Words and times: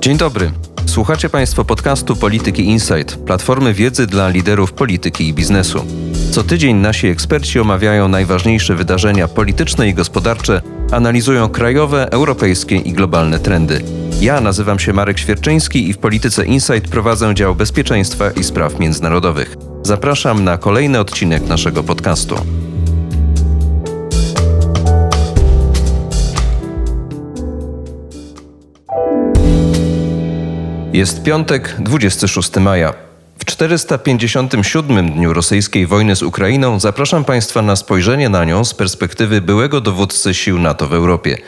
Dzień 0.00 0.16
dobry. 0.16 0.50
Słuchacie 0.86 1.28
Państwo 1.28 1.64
podcastu 1.64 2.16
Polityki 2.16 2.64
Insight, 2.64 3.16
platformy 3.16 3.74
wiedzy 3.74 4.06
dla 4.06 4.28
liderów 4.28 4.72
polityki 4.72 5.28
i 5.28 5.34
biznesu. 5.34 5.84
Co 6.30 6.42
tydzień 6.42 6.76
nasi 6.76 7.06
eksperci 7.06 7.60
omawiają 7.60 8.08
najważniejsze 8.08 8.74
wydarzenia 8.74 9.28
polityczne 9.28 9.88
i 9.88 9.94
gospodarcze, 9.94 10.62
analizują 10.92 11.48
krajowe, 11.48 12.10
europejskie 12.10 12.76
i 12.76 12.92
globalne 12.92 13.38
trendy. 13.38 13.82
Ja 14.20 14.40
nazywam 14.40 14.78
się 14.78 14.92
Marek 14.92 15.18
Świerczyński 15.18 15.88
i 15.88 15.92
w 15.92 15.98
Polityce 15.98 16.44
Insight 16.44 16.88
prowadzę 16.90 17.34
dział 17.34 17.54
bezpieczeństwa 17.54 18.30
i 18.30 18.44
spraw 18.44 18.78
międzynarodowych. 18.78 19.56
Zapraszam 19.82 20.44
na 20.44 20.58
kolejny 20.58 20.98
odcinek 20.98 21.48
naszego 21.48 21.82
podcastu. 21.82 22.63
Jest 30.94 31.22
piątek, 31.22 31.76
26 31.78 32.56
maja. 32.56 32.94
W 33.38 33.44
457 33.44 35.10
dniu 35.10 35.32
rosyjskiej 35.32 35.86
wojny 35.86 36.16
z 36.16 36.22
Ukrainą 36.22 36.80
zapraszam 36.80 37.24
Państwa 37.24 37.62
na 37.62 37.76
spojrzenie 37.76 38.28
na 38.28 38.44
nią 38.44 38.64
z 38.64 38.74
perspektywy 38.74 39.40
byłego 39.40 39.80
dowódcy 39.80 40.34
sił 40.34 40.58
NATO 40.58 40.86
w 40.86 40.94
Europie. 40.94 41.38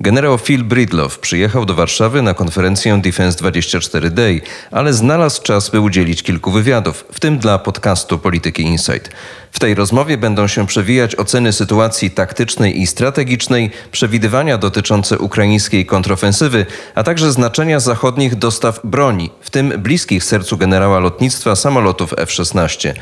Generał 0.00 0.38
Phil 0.38 0.64
Bridlow 0.64 1.18
przyjechał 1.18 1.66
do 1.66 1.74
Warszawy 1.74 2.22
na 2.22 2.34
konferencję 2.34 3.00
Defense 3.02 3.38
24 3.38 4.10
Day, 4.10 4.40
ale 4.70 4.92
znalazł 4.92 5.42
czas, 5.42 5.70
by 5.70 5.80
udzielić 5.80 6.22
kilku 6.22 6.50
wywiadów, 6.50 7.04
w 7.12 7.20
tym 7.20 7.38
dla 7.38 7.58
podcastu 7.58 8.18
Polityki 8.18 8.62
Insight. 8.62 9.10
W 9.52 9.58
tej 9.58 9.74
rozmowie 9.74 10.18
będą 10.18 10.46
się 10.46 10.66
przewijać 10.66 11.16
oceny 11.16 11.52
sytuacji 11.52 12.10
taktycznej 12.10 12.80
i 12.80 12.86
strategicznej, 12.86 13.70
przewidywania 13.92 14.58
dotyczące 14.58 15.18
ukraińskiej 15.18 15.86
kontrofensywy, 15.86 16.66
a 16.94 17.02
także 17.02 17.32
znaczenia 17.32 17.80
zachodnich 17.80 18.34
dostaw 18.34 18.80
broni, 18.84 19.30
w 19.40 19.50
tym 19.50 19.68
bliskich 19.68 20.24
sercu 20.24 20.56
generała 20.56 21.00
lotnictwa 21.00 21.56
samolotów 21.56 22.14
F-16. 22.16 22.94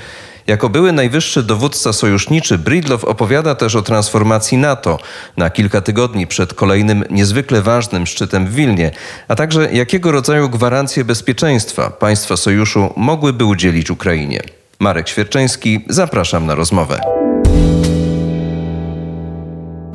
Jako 0.46 0.68
były 0.68 0.92
najwyższy 0.92 1.42
dowódca 1.42 1.92
sojuszniczy, 1.92 2.58
Bridlow 2.58 3.04
opowiada 3.04 3.54
też 3.54 3.74
o 3.74 3.82
transformacji 3.82 4.58
NATO 4.58 4.98
na 5.36 5.50
kilka 5.50 5.80
tygodni 5.80 6.26
przed 6.26 6.54
kolejnym 6.54 7.04
niezwykle 7.10 7.62
ważnym 7.62 8.06
szczytem 8.06 8.46
w 8.46 8.54
Wilnie, 8.54 8.90
a 9.28 9.34
także 9.34 9.72
jakiego 9.72 10.12
rodzaju 10.12 10.48
gwarancje 10.48 11.04
bezpieczeństwa 11.04 11.90
państwa 11.90 12.36
sojuszu 12.36 12.92
mogłyby 12.96 13.44
udzielić 13.44 13.90
Ukrainie. 13.90 14.40
Marek 14.78 15.08
Świerczeński, 15.08 15.84
zapraszam 15.88 16.46
na 16.46 16.54
rozmowę. 16.54 17.00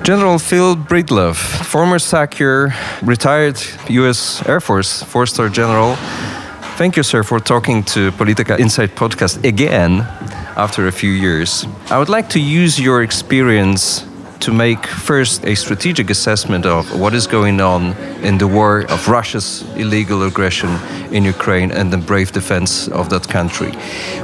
General 0.03 0.39
Phil 0.39 0.75
Bridlow, 0.89 1.37
former 1.63 2.01
SACEUR, 2.01 2.71
retired 3.07 3.67
U.S. 3.89 4.43
Air 4.49 4.61
Force 4.61 5.05
four-star 5.05 5.51
general. 5.51 5.95
Thank 6.79 6.95
you, 6.95 7.03
sir, 7.03 7.23
for 7.23 7.41
talking 7.41 7.83
to 7.91 8.09
Polityka 8.13 8.57
Insight 8.57 8.95
podcast 8.95 9.43
again 9.43 9.99
after 10.55 10.87
a 10.87 10.93
few 10.93 11.11
years. 11.11 11.65
I 11.91 11.99
would 11.99 12.07
like 12.07 12.29
to 12.29 12.39
use 12.39 12.79
your 12.79 13.03
experience 13.03 14.05
to 14.39 14.51
make 14.51 14.85
first 14.85 15.45
a 15.45 15.55
strategic 15.55 16.09
assessment 16.09 16.65
of 16.65 16.99
what 16.99 17.13
is 17.13 17.27
going 17.27 17.59
on 17.61 17.93
in 18.23 18.37
the 18.37 18.47
war 18.47 18.85
of 18.89 19.07
Russia's 19.07 19.63
illegal 19.75 20.23
aggression 20.23 20.69
in 21.11 21.23
Ukraine 21.23 21.71
and 21.71 21.91
the 21.91 21.97
brave 21.97 22.31
defense 22.31 22.87
of 22.87 23.09
that 23.09 23.27
country. 23.27 23.71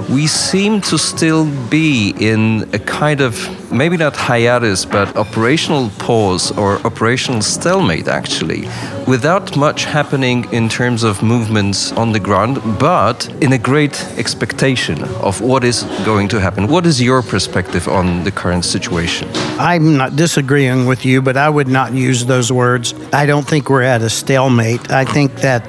We 0.09 0.27
seem 0.27 0.81
to 0.81 0.97
still 0.97 1.45
be 1.69 2.13
in 2.19 2.69
a 2.73 2.79
kind 2.79 3.21
of 3.21 3.33
maybe 3.71 3.97
not 3.97 4.15
hiatus, 4.15 4.85
but 4.85 5.15
operational 5.15 5.89
pause 5.97 6.51
or 6.57 6.79
operational 6.85 7.41
stalemate 7.41 8.07
actually, 8.07 8.69
without 9.07 9.57
much 9.57 9.85
happening 9.85 10.45
in 10.51 10.69
terms 10.69 11.03
of 11.03 11.21
movements 11.21 11.91
on 11.93 12.11
the 12.11 12.19
ground, 12.19 12.59
but 12.79 13.27
in 13.41 13.53
a 13.53 13.57
great 13.57 14.03
expectation 14.17 15.03
of 15.21 15.41
what 15.41 15.63
is 15.63 15.83
going 16.05 16.27
to 16.29 16.39
happen. 16.39 16.67
What 16.67 16.85
is 16.85 17.01
your 17.01 17.21
perspective 17.21 17.87
on 17.87 18.23
the 18.23 18.31
current 18.31 18.65
situation? 18.65 19.27
I'm 19.57 19.97
not 19.97 20.04
disagreeing 20.09 20.85
with 20.85 21.05
you, 21.05 21.21
but 21.21 21.37
I 21.37 21.49
would 21.49 21.67
not 21.67 21.93
use 21.93 22.25
those 22.25 22.51
words. 22.51 22.93
I 23.13 23.25
don't 23.25 23.47
think 23.47 23.69
we're 23.69 23.83
at 23.83 24.01
a 24.01 24.09
stalemate. 24.09 24.91
I 24.91 25.05
think 25.05 25.35
that 25.37 25.63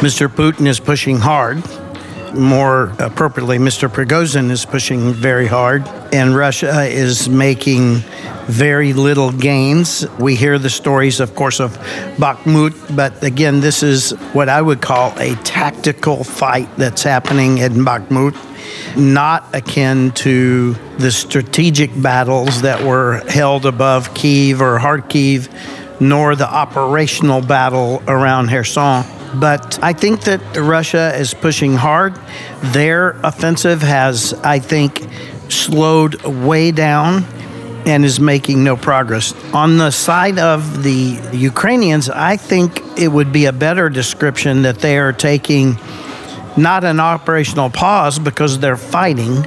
Mr. 0.00 0.28
Putin 0.28 0.66
is 0.66 0.78
pushing 0.78 1.18
hard. 1.18 1.62
More 2.34 2.94
appropriately, 2.98 3.58
Mr. 3.58 3.88
Prigozhin 3.88 4.50
is 4.50 4.64
pushing 4.64 5.12
very 5.12 5.46
hard, 5.46 5.86
and 6.12 6.34
Russia 6.34 6.84
is 6.84 7.28
making 7.28 8.02
very 8.46 8.92
little 8.92 9.32
gains. 9.32 10.06
We 10.18 10.34
hear 10.34 10.58
the 10.58 10.70
stories, 10.70 11.20
of 11.20 11.34
course, 11.34 11.60
of 11.60 11.76
Bakhmut, 12.16 12.96
but 12.96 13.22
again, 13.22 13.60
this 13.60 13.82
is 13.82 14.12
what 14.32 14.48
I 14.48 14.62
would 14.62 14.80
call 14.80 15.12
a 15.18 15.34
tactical 15.44 16.24
fight 16.24 16.68
that's 16.76 17.02
happening 17.02 17.58
in 17.58 17.84
Bakhmut 17.84 18.34
not 18.96 19.54
akin 19.54 20.12
to 20.12 20.74
the 20.98 21.10
strategic 21.10 21.90
battles 22.00 22.62
that 22.62 22.84
were 22.84 23.22
held 23.28 23.66
above 23.66 24.14
Kiev 24.14 24.60
or 24.60 24.78
Kharkiv, 24.78 25.48
nor 26.00 26.36
the 26.36 26.48
operational 26.48 27.40
battle 27.40 28.02
around 28.06 28.48
Kherson. 28.48 29.04
But 29.34 29.78
I 29.82 29.92
think 29.92 30.22
that 30.22 30.40
Russia 30.56 31.14
is 31.16 31.32
pushing 31.32 31.74
hard. 31.74 32.18
Their 32.60 33.10
offensive 33.22 33.80
has, 33.80 34.34
I 34.34 34.58
think, 34.58 35.06
slowed 35.48 36.22
way 36.24 36.70
down 36.70 37.24
and 37.86 38.04
is 38.04 38.20
making 38.20 38.62
no 38.62 38.76
progress. 38.76 39.34
On 39.52 39.76
the 39.76 39.90
side 39.90 40.38
of 40.38 40.82
the 40.82 41.18
Ukrainians, 41.32 42.08
I 42.08 42.36
think 42.36 42.80
it 42.98 43.08
would 43.08 43.32
be 43.32 43.46
a 43.46 43.52
better 43.52 43.88
description 43.88 44.62
that 44.62 44.78
they 44.78 44.98
are 44.98 45.12
taking 45.12 45.76
not 46.56 46.84
an 46.84 47.00
operational 47.00 47.70
pause 47.70 48.18
because 48.18 48.58
they're 48.58 48.76
fighting, 48.76 49.42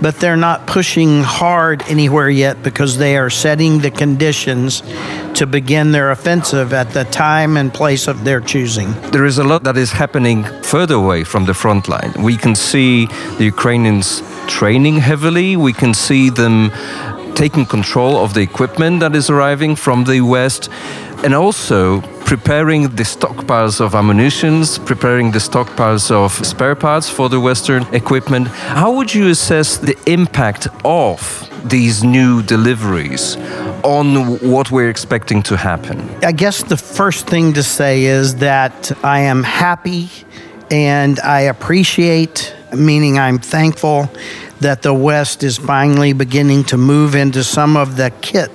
but 0.00 0.16
they're 0.16 0.36
not 0.36 0.66
pushing 0.66 1.22
hard 1.22 1.82
anywhere 1.88 2.30
yet 2.30 2.62
because 2.62 2.98
they 2.98 3.16
are 3.16 3.30
setting 3.30 3.80
the 3.80 3.90
conditions 3.90 4.82
to 5.34 5.46
begin 5.46 5.92
their 5.92 6.10
offensive 6.10 6.72
at 6.72 6.90
the 6.90 7.04
time 7.04 7.56
and 7.56 7.72
place 7.72 8.08
of 8.08 8.24
their 8.24 8.40
choosing. 8.40 8.92
There 9.10 9.24
is 9.24 9.38
a 9.38 9.44
lot 9.44 9.64
that 9.64 9.76
is 9.76 9.92
happening 9.92 10.44
further 10.62 10.94
away 10.94 11.24
from 11.24 11.46
the 11.46 11.54
front 11.54 11.88
line. 11.88 12.12
We 12.18 12.36
can 12.36 12.54
see 12.54 13.06
the 13.38 13.44
Ukrainians 13.44 14.22
training 14.46 14.96
heavily, 14.96 15.56
we 15.56 15.72
can 15.72 15.94
see 15.94 16.30
them 16.30 16.70
taking 17.34 17.66
control 17.66 18.16
of 18.16 18.34
the 18.34 18.40
equipment 18.40 19.00
that 19.00 19.14
is 19.14 19.30
arriving 19.30 19.76
from 19.76 20.04
the 20.04 20.20
West 20.22 20.68
and 21.22 21.34
also 21.34 22.00
preparing 22.28 22.82
the 22.94 23.04
stockpiles 23.04 23.80
of 23.80 23.94
ammunitions, 23.94 24.78
preparing 24.78 25.30
the 25.30 25.38
stockpiles 25.38 26.10
of 26.10 26.30
spare 26.46 26.74
parts 26.74 27.08
for 27.08 27.30
the 27.30 27.40
Western 27.40 27.82
equipment. 27.94 28.46
How 28.48 28.92
would 28.92 29.14
you 29.14 29.30
assess 29.30 29.78
the 29.78 29.96
impact 30.04 30.68
of 30.84 31.48
these 31.64 32.04
new 32.04 32.42
deliveries 32.42 33.36
on 33.82 34.36
what 34.40 34.70
we're 34.70 34.90
expecting 34.90 35.42
to 35.44 35.56
happen? 35.56 36.06
I 36.22 36.32
guess 36.32 36.62
the 36.62 36.76
first 36.76 37.26
thing 37.26 37.54
to 37.54 37.62
say 37.62 38.04
is 38.04 38.36
that 38.36 38.92
I 39.02 39.20
am 39.20 39.42
happy 39.42 40.10
and 40.70 41.18
I 41.20 41.40
appreciate, 41.54 42.54
meaning 42.76 43.18
I'm 43.18 43.38
thankful 43.38 44.10
that 44.60 44.82
the 44.82 44.92
West 44.92 45.42
is 45.42 45.56
finally 45.58 46.12
beginning 46.12 46.64
to 46.64 46.76
move 46.76 47.14
into 47.14 47.44
some 47.44 47.76
of 47.76 47.96
the 47.96 48.10
kit 48.20 48.50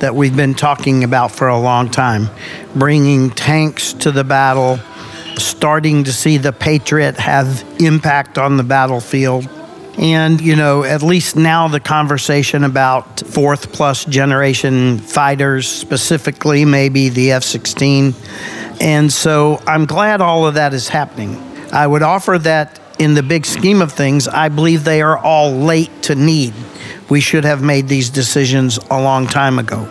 that 0.00 0.14
we've 0.14 0.36
been 0.36 0.54
talking 0.54 1.04
about 1.04 1.30
for 1.30 1.48
a 1.48 1.58
long 1.58 1.90
time, 1.90 2.28
bringing 2.74 3.30
tanks 3.30 3.92
to 3.92 4.10
the 4.10 4.24
battle, 4.24 4.78
starting 5.38 6.04
to 6.04 6.12
see 6.12 6.36
the 6.36 6.52
Patriot 6.52 7.16
have 7.16 7.64
impact 7.78 8.38
on 8.38 8.56
the 8.56 8.62
battlefield. 8.62 9.48
And, 9.96 10.40
you 10.40 10.56
know, 10.56 10.82
at 10.82 11.02
least 11.02 11.36
now 11.36 11.68
the 11.68 11.78
conversation 11.78 12.64
about 12.64 13.20
fourth 13.20 13.72
plus 13.72 14.04
generation 14.04 14.98
fighters, 14.98 15.68
specifically 15.68 16.64
maybe 16.64 17.10
the 17.10 17.30
F 17.30 17.44
16. 17.44 18.12
And 18.80 19.12
so 19.12 19.62
I'm 19.68 19.86
glad 19.86 20.20
all 20.20 20.48
of 20.48 20.54
that 20.54 20.74
is 20.74 20.88
happening. 20.88 21.36
I 21.72 21.86
would 21.86 22.02
offer 22.02 22.38
that 22.38 22.80
in 22.98 23.14
the 23.14 23.22
big 23.22 23.46
scheme 23.46 23.82
of 23.82 23.92
things, 23.92 24.28
I 24.28 24.48
believe 24.48 24.84
they 24.84 25.02
are 25.02 25.18
all 25.18 25.50
late 25.50 26.02
to 26.02 26.14
need. 26.14 26.54
We 27.08 27.20
should 27.20 27.44
have 27.44 27.62
made 27.62 27.88
these 27.88 28.10
decisions 28.10 28.78
a 28.90 29.00
long 29.00 29.26
time 29.26 29.58
ago. 29.58 29.88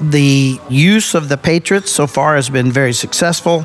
The 0.00 0.58
use 0.68 1.14
of 1.14 1.28
the 1.28 1.36
Patriots 1.36 1.90
so 1.90 2.06
far 2.06 2.34
has 2.34 2.50
been 2.50 2.72
very 2.72 2.92
successful. 2.92 3.64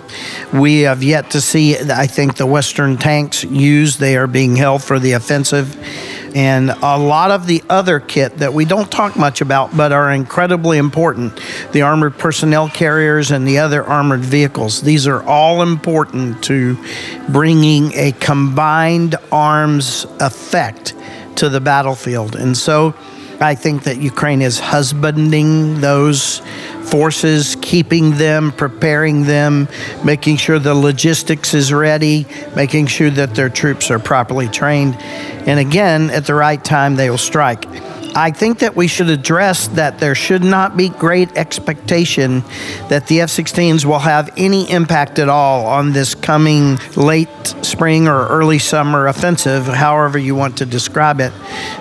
We 0.53 0.81
have 0.81 1.01
yet 1.01 1.31
to 1.31 1.41
see, 1.41 1.77
I 1.77 2.07
think, 2.07 2.37
the 2.37 2.45
Western 2.45 2.97
tanks 2.97 3.43
used. 3.43 3.99
They 3.99 4.15
are 4.15 4.27
being 4.27 4.55
held 4.55 4.83
for 4.83 4.99
the 4.99 5.13
offensive 5.13 5.75
and 6.35 6.69
a 6.69 6.97
lot 6.97 7.31
of 7.31 7.47
the 7.47 7.63
other 7.69 7.99
kit 7.99 8.37
that 8.37 8.53
we 8.53 8.65
don't 8.65 8.91
talk 8.91 9.17
much 9.17 9.41
about 9.41 9.75
but 9.75 9.91
are 9.91 10.11
incredibly 10.11 10.77
important 10.77 11.39
the 11.71 11.81
armored 11.81 12.17
personnel 12.17 12.69
carriers 12.69 13.31
and 13.31 13.47
the 13.47 13.59
other 13.59 13.83
armored 13.83 14.21
vehicles. 14.21 14.81
These 14.81 15.07
are 15.07 15.23
all 15.23 15.61
important 15.61 16.43
to 16.45 16.77
bringing 17.29 17.93
a 17.93 18.11
combined 18.13 19.15
arms 19.31 20.05
effect 20.19 20.93
to 21.35 21.49
the 21.49 21.61
battlefield. 21.61 22.35
And 22.35 22.57
so 22.57 22.93
I 23.39 23.55
think 23.55 23.83
that 23.83 23.97
Ukraine 23.97 24.41
is 24.41 24.59
husbanding 24.59 25.79
those 25.79 26.41
forces, 26.89 27.55
keeping 27.61 28.17
them, 28.17 28.51
preparing 28.51 29.23
them, 29.23 29.67
making 30.03 30.37
sure 30.37 30.59
the 30.59 30.73
logistics 30.73 31.53
is 31.53 31.71
ready, 31.71 32.25
making 32.55 32.87
sure 32.87 33.09
that 33.09 33.35
their 33.35 33.49
troops 33.49 33.91
are 33.91 33.99
properly 33.99 34.47
trained. 34.47 34.95
And 34.99 35.59
again, 35.59 36.09
at 36.09 36.25
the 36.25 36.33
right 36.33 36.63
time, 36.63 36.95
they 36.95 37.09
will 37.09 37.17
strike. 37.17 37.65
I 38.15 38.31
think 38.31 38.59
that 38.59 38.75
we 38.75 38.87
should 38.87 39.09
address 39.09 39.67
that 39.69 39.99
there 39.99 40.15
should 40.15 40.43
not 40.43 40.75
be 40.75 40.89
great 40.89 41.35
expectation 41.37 42.41
that 42.89 43.07
the 43.07 43.21
F 43.21 43.29
16s 43.29 43.85
will 43.85 43.99
have 43.99 44.31
any 44.35 44.69
impact 44.69 45.19
at 45.19 45.29
all 45.29 45.65
on 45.67 45.93
this 45.93 46.15
coming 46.15 46.77
late 46.95 47.29
spring 47.61 48.07
or 48.07 48.27
early 48.27 48.59
summer 48.59 49.07
offensive, 49.07 49.65
however 49.65 50.17
you 50.17 50.35
want 50.35 50.57
to 50.57 50.65
describe 50.65 51.19
it, 51.19 51.31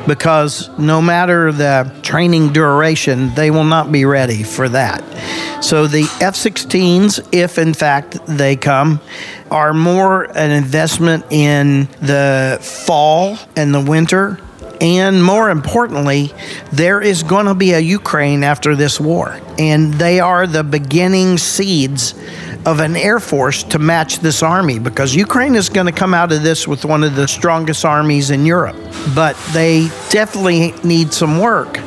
because 0.06 0.68
no 0.78 1.00
matter 1.00 1.52
the 1.52 1.92
training 2.02 2.52
duration, 2.52 3.34
they 3.34 3.50
will 3.50 3.64
not 3.64 3.90
be 3.90 4.04
ready 4.04 4.42
for 4.42 4.68
that. 4.68 5.02
So 5.64 5.86
the 5.86 6.04
F 6.20 6.34
16s, 6.34 7.26
if 7.32 7.58
in 7.58 7.74
fact 7.74 8.18
they 8.26 8.56
come, 8.56 9.00
are 9.50 9.72
more 9.72 10.24
an 10.36 10.50
investment 10.50 11.24
in 11.30 11.86
the 12.00 12.58
fall 12.60 13.38
and 13.56 13.74
the 13.74 13.80
winter 13.80 14.38
and 14.80 15.24
more 15.24 15.50
importantly, 15.50 16.32
there 16.72 17.00
is 17.00 17.22
going 17.22 17.46
to 17.46 17.54
be 17.54 17.72
a 17.72 17.78
Ukraine 17.78 18.44
after 18.44 18.76
this 18.76 19.00
war. 19.00 19.40
And 19.58 19.94
they 19.94 20.20
are 20.20 20.46
the 20.46 20.62
beginning 20.62 21.38
seeds 21.38 22.14
of 22.66 22.80
an 22.80 22.96
air 22.96 23.20
force 23.20 23.62
to 23.64 23.78
match 23.78 24.18
this 24.18 24.42
army 24.42 24.78
because 24.78 25.14
Ukraine 25.14 25.54
is 25.54 25.68
going 25.68 25.86
to 25.86 25.92
come 25.92 26.14
out 26.14 26.32
of 26.32 26.42
this 26.42 26.68
with 26.68 26.84
one 26.84 27.02
of 27.02 27.14
the 27.14 27.26
strongest 27.26 27.84
armies 27.84 28.30
in 28.30 28.44
Europe. 28.44 28.76
But 29.14 29.36
they 29.52 29.88
definitely 30.10 30.72
need 30.84 31.12
some 31.12 31.38
work 31.40 31.78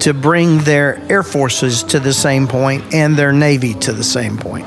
to 0.00 0.14
bring 0.14 0.58
their 0.58 1.00
air 1.10 1.22
forces 1.22 1.82
to 1.82 1.98
the 1.98 2.12
same 2.12 2.46
point 2.46 2.94
and 2.94 3.16
their 3.16 3.32
navy 3.32 3.74
to 3.74 3.92
the 3.92 4.04
same 4.04 4.38
point. 4.38 4.66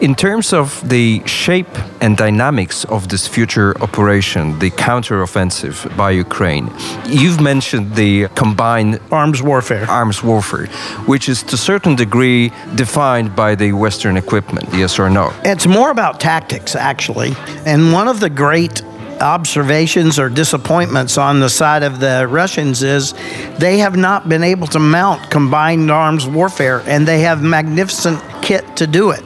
In 0.00 0.14
terms 0.14 0.52
of 0.52 0.88
the 0.88 1.22
shape 1.26 1.74
and 2.00 2.16
dynamics 2.16 2.84
of 2.84 3.08
this 3.08 3.26
future 3.26 3.74
operation, 3.82 4.58
the 4.58 4.70
counteroffensive 4.70 5.96
by 5.96 6.10
Ukraine, 6.10 6.70
you've 7.06 7.40
mentioned 7.40 7.94
the 7.94 8.28
combined 8.28 9.00
arms 9.10 9.42
warfare. 9.42 9.86
Arms 9.88 10.22
warfare, 10.22 10.66
which 11.06 11.28
is 11.28 11.42
to 11.44 11.54
a 11.54 11.58
certain 11.58 11.96
degree 11.96 12.52
defined 12.74 13.34
by 13.34 13.54
the 13.54 13.72
Western 13.72 14.16
equipment, 14.16 14.66
yes 14.72 14.98
or 14.98 15.10
no? 15.10 15.32
It's 15.44 15.66
more 15.66 15.90
about 15.90 16.20
tactics, 16.20 16.74
actually. 16.74 17.32
And 17.66 17.92
one 17.92 18.08
of 18.08 18.20
the 18.20 18.30
great 18.30 18.82
observations 19.20 20.18
or 20.18 20.28
disappointments 20.28 21.18
on 21.18 21.40
the 21.40 21.48
side 21.48 21.82
of 21.82 22.00
the 22.00 22.26
Russians 22.28 22.82
is 22.82 23.14
they 23.58 23.78
have 23.78 23.96
not 23.96 24.28
been 24.28 24.42
able 24.42 24.66
to 24.68 24.78
mount 24.78 25.30
combined 25.30 25.90
arms 25.90 26.26
warfare, 26.26 26.82
and 26.86 27.06
they 27.06 27.20
have 27.20 27.42
magnificent 27.42 28.22
kit 28.42 28.76
to 28.76 28.86
do 28.86 29.10
it. 29.10 29.22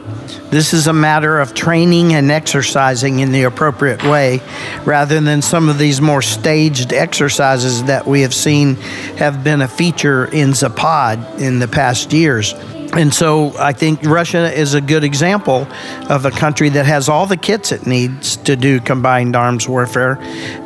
This 0.51 0.73
is 0.73 0.87
a 0.87 0.93
matter 0.93 1.39
of 1.39 1.53
training 1.53 2.13
and 2.13 2.31
exercising 2.31 3.19
in 3.19 3.31
the 3.31 3.43
appropriate 3.43 4.03
way 4.03 4.41
rather 4.85 5.19
than 5.19 5.41
some 5.41 5.69
of 5.69 5.77
these 5.77 5.99
more 5.99 6.21
staged 6.21 6.93
exercises 6.93 7.83
that 7.85 8.05
we 8.05 8.21
have 8.21 8.33
seen 8.33 8.75
have 9.17 9.43
been 9.43 9.61
a 9.61 9.67
feature 9.67 10.25
in 10.25 10.49
Zapad 10.51 11.39
in 11.39 11.59
the 11.59 11.67
past 11.67 12.13
years. 12.13 12.53
And 12.95 13.13
so 13.13 13.53
I 13.57 13.73
think 13.73 14.03
Russia 14.03 14.51
is 14.51 14.73
a 14.73 14.81
good 14.81 15.03
example 15.03 15.67
of 16.09 16.25
a 16.25 16.31
country 16.31 16.69
that 16.69 16.85
has 16.85 17.09
all 17.09 17.25
the 17.25 17.35
kits 17.35 17.71
it 17.73 17.85
needs 17.85 18.37
to 18.37 18.55
do 18.55 18.79
combined 18.79 19.35
arms 19.35 19.67
warfare, 19.67 20.15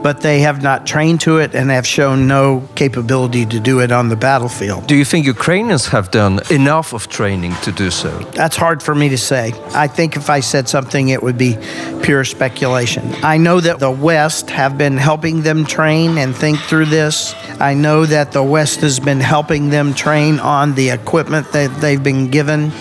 but 0.04 0.22
they 0.22 0.42
have 0.42 0.62
not 0.62 0.86
trained 0.86 1.22
to 1.22 1.40
it 1.40 1.56
and 1.56 1.72
have 1.72 1.88
shown 1.88 2.28
no 2.28 2.68
capability 2.76 3.46
to 3.48 3.60
do 3.60 3.80
it 3.80 3.92
on 3.92 4.10
the 4.10 4.16
battlefield. 4.16 4.86
Do 4.88 4.96
you 4.96 5.06
think 5.06 5.26
Ukrainians 5.26 5.88
have 5.88 6.12
done 6.12 6.40
enough 6.52 6.94
of 6.94 7.10
training 7.10 7.56
to 7.64 7.72
do 7.72 7.90
so? 7.90 8.10
That's 8.36 8.56
hard 8.56 8.84
for 8.84 8.94
me 8.94 9.10
to 9.10 9.18
say. 9.18 9.54
I 9.74 9.88
think 9.88 10.16
if 10.16 10.30
I 10.30 10.42
said 10.42 10.70
something, 10.70 11.10
it 11.10 11.24
would 11.24 11.38
be 11.38 11.58
pure 12.04 12.24
speculation. 12.24 13.12
I 13.24 13.38
know 13.38 13.60
that 13.60 13.80
the 13.80 13.92
West 13.92 14.52
have 14.52 14.78
been 14.78 14.98
helping 14.98 15.42
them 15.42 15.66
train 15.66 16.18
and 16.18 16.36
think 16.36 16.60
through 16.60 16.86
this. 16.86 17.34
I 17.60 17.74
know 17.74 18.06
that 18.06 18.32
the 18.32 18.44
West 18.44 18.82
has 18.82 19.00
been 19.00 19.20
helping 19.20 19.70
them 19.70 19.94
train 19.94 20.40
on 20.40 20.76
the 20.76 20.92
equipment 20.92 21.52
that 21.54 21.82
they've 21.82 22.02
been 22.02 22.19
given, 22.28 22.72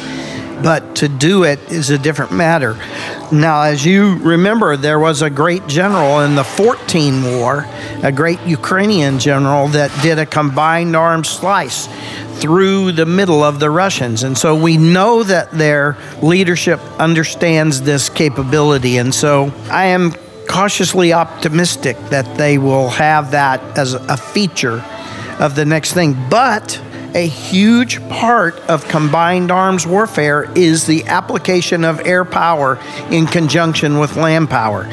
but 0.62 0.96
to 0.96 1.08
do 1.08 1.44
it 1.44 1.60
is 1.70 1.90
a 1.90 1.98
different 1.98 2.32
matter. 2.32 2.76
Now, 3.30 3.62
as 3.62 3.84
you 3.84 4.16
remember, 4.18 4.76
there 4.76 4.98
was 4.98 5.22
a 5.22 5.30
great 5.30 5.66
general 5.66 6.20
in 6.20 6.34
the 6.34 6.44
14 6.44 7.22
war, 7.36 7.66
a 8.02 8.10
great 8.10 8.40
Ukrainian 8.42 9.18
general 9.18 9.68
that 9.68 9.90
did 10.02 10.18
a 10.18 10.26
combined 10.26 10.96
arms 10.96 11.28
slice 11.28 11.88
through 12.40 12.92
the 12.92 13.06
middle 13.06 13.42
of 13.42 13.60
the 13.60 13.70
Russians. 13.70 14.22
And 14.22 14.36
so 14.36 14.60
we 14.60 14.76
know 14.76 15.22
that 15.22 15.50
their 15.50 15.96
leadership 16.22 16.80
understands 16.98 17.82
this 17.82 18.08
capability. 18.08 18.96
And 18.96 19.14
so 19.14 19.52
I 19.70 19.86
am 19.86 20.12
cautiously 20.48 21.12
optimistic 21.12 21.96
that 22.08 22.38
they 22.38 22.58
will 22.58 22.88
have 22.88 23.32
that 23.32 23.60
as 23.76 23.92
a 23.94 24.16
feature 24.16 24.82
of 25.38 25.54
the 25.54 25.64
next 25.64 25.92
thing. 25.92 26.16
But 26.30 26.80
a 27.14 27.26
huge 27.26 28.00
part 28.08 28.56
of 28.68 28.86
combined 28.88 29.50
arms 29.50 29.86
warfare 29.86 30.50
is 30.54 30.86
the 30.86 31.04
application 31.06 31.84
of 31.84 32.00
air 32.06 32.24
power 32.24 32.78
in 33.10 33.26
conjunction 33.26 33.98
with 33.98 34.16
land 34.16 34.50
power. 34.50 34.84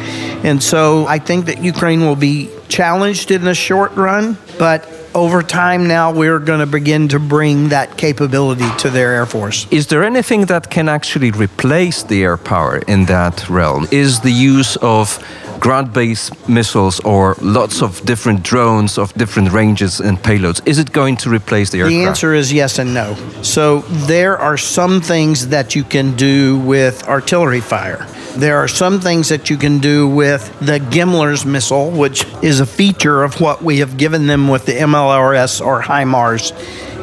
And 0.43 0.61
so 0.61 1.05
I 1.07 1.19
think 1.19 1.45
that 1.45 1.63
Ukraine 1.63 2.01
will 2.01 2.15
be 2.15 2.49
challenged 2.67 3.31
in 3.31 3.43
the 3.43 3.55
short 3.55 3.93
run, 3.95 4.37
but 4.57 4.87
over 5.15 5.41
time 5.41 5.87
now 5.87 6.11
we're 6.11 6.39
going 6.39 6.59
to 6.59 6.65
begin 6.65 7.07
to 7.07 7.19
bring 7.19 7.69
that 7.69 7.97
capability 7.97 8.69
to 8.79 8.89
their 8.89 9.13
air 9.13 9.25
force. 9.25 9.65
Is 9.71 9.87
there 9.87 10.03
anything 10.03 10.45
that 10.47 10.69
can 10.69 10.89
actually 10.89 11.31
replace 11.31 12.03
the 12.03 12.23
air 12.23 12.37
power 12.37 12.79
in 12.79 13.05
that 13.05 13.49
realm? 13.49 13.87
Is 13.91 14.19
the 14.19 14.31
use 14.31 14.75
of 14.77 15.17
ground 15.65 15.91
based 15.91 16.47
missiles 16.47 16.99
or 16.99 17.35
lots 17.41 17.81
of 17.81 18.05
different 18.05 18.43
drones 18.43 18.99
of 18.99 19.11
different 19.15 19.51
ranges 19.51 19.99
and 19.99 20.15
payloads, 20.19 20.61
is 20.67 20.77
it 20.77 20.91
going 20.91 21.17
to 21.17 21.27
replace 21.27 21.71
the 21.71 21.79
aircraft? 21.79 21.95
The 21.95 22.05
answer 22.05 22.35
is 22.35 22.53
yes 22.53 22.77
and 22.77 22.93
no. 22.93 23.15
So 23.41 23.79
there 24.05 24.37
are 24.37 24.57
some 24.57 25.01
things 25.01 25.47
that 25.47 25.73
you 25.73 25.83
can 25.83 26.15
do 26.15 26.59
with 26.59 27.07
artillery 27.07 27.61
fire. 27.61 28.05
There 28.37 28.57
are 28.57 28.67
some 28.67 28.99
things 28.99 29.29
that 29.29 29.49
you 29.49 29.57
can 29.57 29.79
do 29.79 30.07
with 30.07 30.43
the 30.59 30.77
GMLRS 30.77 31.47
missile, 31.47 31.89
which 31.89 32.25
is 32.43 32.59
a 32.59 32.67
feature 32.67 33.23
of 33.23 33.41
what 33.41 33.63
we 33.63 33.79
have 33.79 33.97
given 33.97 34.27
them 34.27 34.47
with 34.47 34.67
the 34.67 34.73
MLRS 34.73 35.65
or 35.65 35.81
HIMARS 35.81 36.51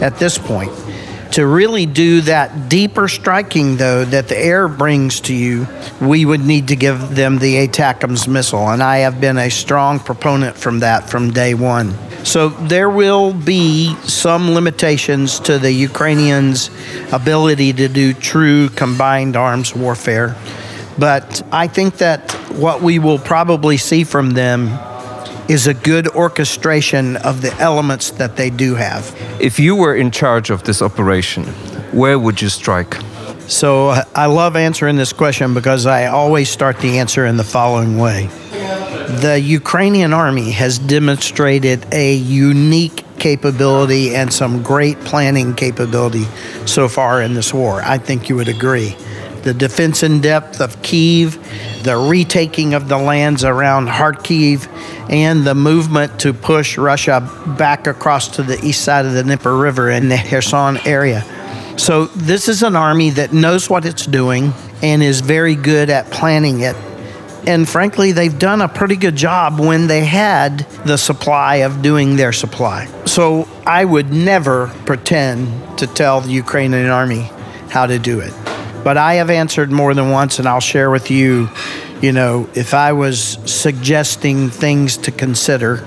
at 0.00 0.18
this 0.18 0.38
point 0.38 0.70
to 1.32 1.46
really 1.46 1.86
do 1.86 2.20
that 2.22 2.68
deeper 2.68 3.08
striking, 3.08 3.76
though, 3.76 4.04
that 4.04 4.28
the 4.28 4.38
air 4.38 4.68
brings 4.68 5.20
to 5.20 5.34
you, 5.34 5.66
we 6.00 6.24
would 6.24 6.44
need 6.44 6.68
to 6.68 6.76
give 6.76 7.14
them 7.14 7.38
the 7.38 7.66
ATACMS 7.66 8.28
missile. 8.28 8.68
And 8.68 8.82
I 8.82 8.98
have 8.98 9.20
been 9.20 9.38
a 9.38 9.50
strong 9.50 9.98
proponent 9.98 10.56
from 10.56 10.80
that 10.80 11.08
from 11.08 11.30
day 11.30 11.54
one. 11.54 11.94
So 12.24 12.50
there 12.50 12.90
will 12.90 13.32
be 13.32 13.94
some 14.02 14.52
limitations 14.52 15.40
to 15.40 15.58
the 15.58 15.72
Ukrainians' 15.72 16.70
ability 17.12 17.72
to 17.74 17.88
do 17.88 18.12
true 18.12 18.68
combined 18.68 19.34
arms 19.34 19.74
warfare. 19.74 20.36
But 20.98 21.42
I 21.50 21.66
think 21.66 21.96
that 21.98 22.30
what 22.52 22.82
we 22.82 22.98
will 22.98 23.18
probably 23.18 23.78
see 23.78 24.04
from 24.04 24.32
them 24.32 24.78
is 25.48 25.66
a 25.66 25.74
good 25.74 26.08
orchestration 26.08 27.16
of 27.16 27.42
the 27.42 27.52
elements 27.58 28.10
that 28.12 28.36
they 28.36 28.50
do 28.50 28.74
have. 28.74 29.14
If 29.40 29.58
you 29.58 29.74
were 29.76 29.94
in 29.94 30.10
charge 30.10 30.50
of 30.50 30.64
this 30.64 30.82
operation, 30.82 31.44
where 31.92 32.18
would 32.18 32.40
you 32.40 32.48
strike? 32.48 32.96
So 33.48 33.90
I 34.14 34.26
love 34.26 34.56
answering 34.56 34.96
this 34.96 35.12
question 35.12 35.52
because 35.52 35.84
I 35.84 36.06
always 36.06 36.48
start 36.48 36.78
the 36.78 36.98
answer 36.98 37.26
in 37.26 37.36
the 37.36 37.44
following 37.44 37.98
way. 37.98 38.28
The 39.20 39.38
Ukrainian 39.42 40.12
army 40.12 40.52
has 40.52 40.78
demonstrated 40.78 41.86
a 41.92 42.14
unique 42.14 43.04
capability 43.18 44.14
and 44.14 44.32
some 44.32 44.62
great 44.62 44.98
planning 45.00 45.54
capability 45.54 46.24
so 46.66 46.88
far 46.88 47.20
in 47.20 47.34
this 47.34 47.52
war. 47.52 47.82
I 47.82 47.98
think 47.98 48.28
you 48.28 48.36
would 48.36 48.48
agree 48.48 48.96
the 49.42 49.52
defense 49.52 50.02
in 50.02 50.20
depth 50.20 50.60
of 50.60 50.80
Kiev, 50.82 51.38
the 51.82 51.96
retaking 51.96 52.74
of 52.74 52.88
the 52.88 52.98
lands 52.98 53.44
around 53.44 53.88
Kharkiv, 53.88 54.68
and 55.10 55.44
the 55.44 55.54
movement 55.54 56.20
to 56.20 56.32
push 56.32 56.78
Russia 56.78 57.20
back 57.58 57.86
across 57.86 58.28
to 58.36 58.42
the 58.42 58.62
east 58.64 58.82
side 58.82 59.04
of 59.04 59.12
the 59.12 59.22
Dnieper 59.22 59.56
River 59.56 59.90
in 59.90 60.08
the 60.08 60.16
Kherson 60.16 60.78
area. 60.86 61.24
So, 61.78 62.06
this 62.06 62.48
is 62.48 62.62
an 62.62 62.76
army 62.76 63.10
that 63.10 63.32
knows 63.32 63.70
what 63.70 63.84
it's 63.84 64.06
doing 64.06 64.52
and 64.82 65.02
is 65.02 65.20
very 65.20 65.54
good 65.54 65.90
at 65.90 66.10
planning 66.10 66.60
it. 66.60 66.76
And 67.46 67.68
frankly, 67.68 68.12
they've 68.12 68.38
done 68.38 68.60
a 68.60 68.68
pretty 68.68 68.96
good 68.96 69.16
job 69.16 69.58
when 69.58 69.86
they 69.88 70.04
had 70.04 70.60
the 70.84 70.96
supply 70.96 71.56
of 71.56 71.82
doing 71.82 72.16
their 72.16 72.32
supply. 72.32 72.86
So, 73.06 73.48
I 73.66 73.84
would 73.84 74.12
never 74.12 74.68
pretend 74.86 75.78
to 75.78 75.86
tell 75.86 76.20
the 76.20 76.30
Ukrainian 76.30 76.88
army 76.88 77.30
how 77.70 77.86
to 77.86 77.98
do 77.98 78.20
it. 78.20 78.32
But 78.84 78.96
I 78.96 79.14
have 79.14 79.30
answered 79.30 79.70
more 79.70 79.94
than 79.94 80.10
once, 80.10 80.38
and 80.38 80.48
I'll 80.48 80.60
share 80.60 80.90
with 80.90 81.10
you, 81.10 81.48
you 82.00 82.12
know, 82.12 82.48
if 82.54 82.74
I 82.74 82.92
was 82.92 83.38
suggesting 83.44 84.50
things 84.50 84.96
to 84.98 85.12
consider, 85.12 85.84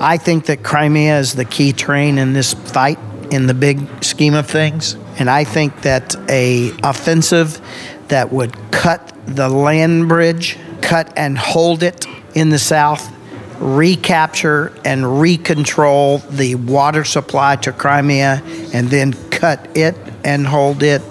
I 0.00 0.18
think 0.18 0.46
that 0.46 0.62
Crimea 0.62 1.18
is 1.18 1.34
the 1.34 1.44
key 1.44 1.72
terrain 1.72 2.18
in 2.18 2.32
this 2.32 2.54
fight 2.54 2.98
in 3.30 3.46
the 3.46 3.54
big 3.54 4.04
scheme 4.04 4.34
of 4.34 4.46
things. 4.46 4.96
And 5.18 5.28
I 5.28 5.44
think 5.44 5.82
that 5.82 6.14
a 6.30 6.70
offensive 6.82 7.60
that 8.08 8.32
would 8.32 8.56
cut 8.70 9.12
the 9.26 9.48
land 9.48 10.08
bridge, 10.08 10.56
cut 10.80 11.12
and 11.16 11.36
hold 11.36 11.82
it 11.82 12.06
in 12.34 12.48
the 12.50 12.58
south, 12.58 13.12
recapture 13.58 14.72
and 14.84 15.02
recontrol 15.02 16.26
the 16.30 16.54
water 16.54 17.04
supply 17.04 17.56
to 17.56 17.72
Crimea, 17.72 18.42
and 18.72 18.88
then 18.88 19.12
cut 19.30 19.76
it 19.76 19.96
and 20.24 20.46
hold 20.46 20.82
it, 20.82 21.02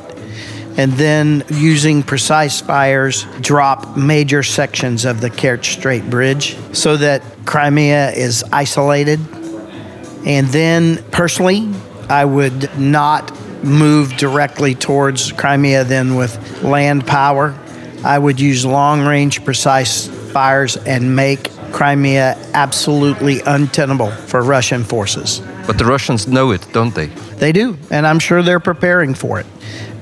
and 0.77 0.93
then 0.93 1.43
using 1.49 2.03
precise 2.03 2.61
fires, 2.61 3.25
drop 3.41 3.97
major 3.97 4.43
sections 4.43 5.05
of 5.05 5.19
the 5.21 5.29
Kerch 5.29 5.65
Strait 5.65 6.07
Bridge 6.09 6.55
so 6.71 6.95
that 6.97 7.23
Crimea 7.45 8.11
is 8.11 8.43
isolated. 8.53 9.19
And 10.25 10.47
then, 10.47 11.03
personally, 11.11 11.73
I 12.09 12.25
would 12.25 12.77
not 12.77 13.33
move 13.63 14.15
directly 14.17 14.75
towards 14.75 15.31
Crimea 15.31 15.83
then 15.83 16.15
with 16.15 16.63
land 16.63 17.07
power. 17.07 17.57
I 18.03 18.19
would 18.19 18.39
use 18.39 18.65
long 18.65 19.01
range 19.01 19.43
precise 19.43 20.07
fires 20.31 20.77
and 20.77 21.15
make 21.15 21.49
Crimea 21.71 22.37
absolutely 22.53 23.41
untenable 23.41 24.11
for 24.11 24.41
Russian 24.43 24.83
forces. 24.83 25.41
But 25.65 25.77
the 25.77 25.85
Russians 25.85 26.27
know 26.27 26.51
it, 26.51 26.65
don't 26.71 26.93
they? 26.93 27.07
They 27.07 27.51
do, 27.51 27.77
and 27.89 28.05
I'm 28.05 28.19
sure 28.19 28.41
they're 28.43 28.59
preparing 28.59 29.13
for 29.15 29.39
it. 29.39 29.45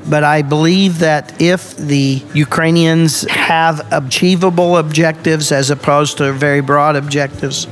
But 0.08 0.24
I 0.24 0.44
believe 0.44 1.00
that 1.00 1.42
if 1.42 1.76
the 1.76 2.24
Ukrainians 2.34 3.28
have 3.30 3.92
achievable 3.92 4.78
objectives 4.78 5.52
as 5.52 5.72
opposed 5.72 6.18
to 6.20 6.32
very 6.32 6.62
broad 6.62 6.96
objectives, 6.96 7.68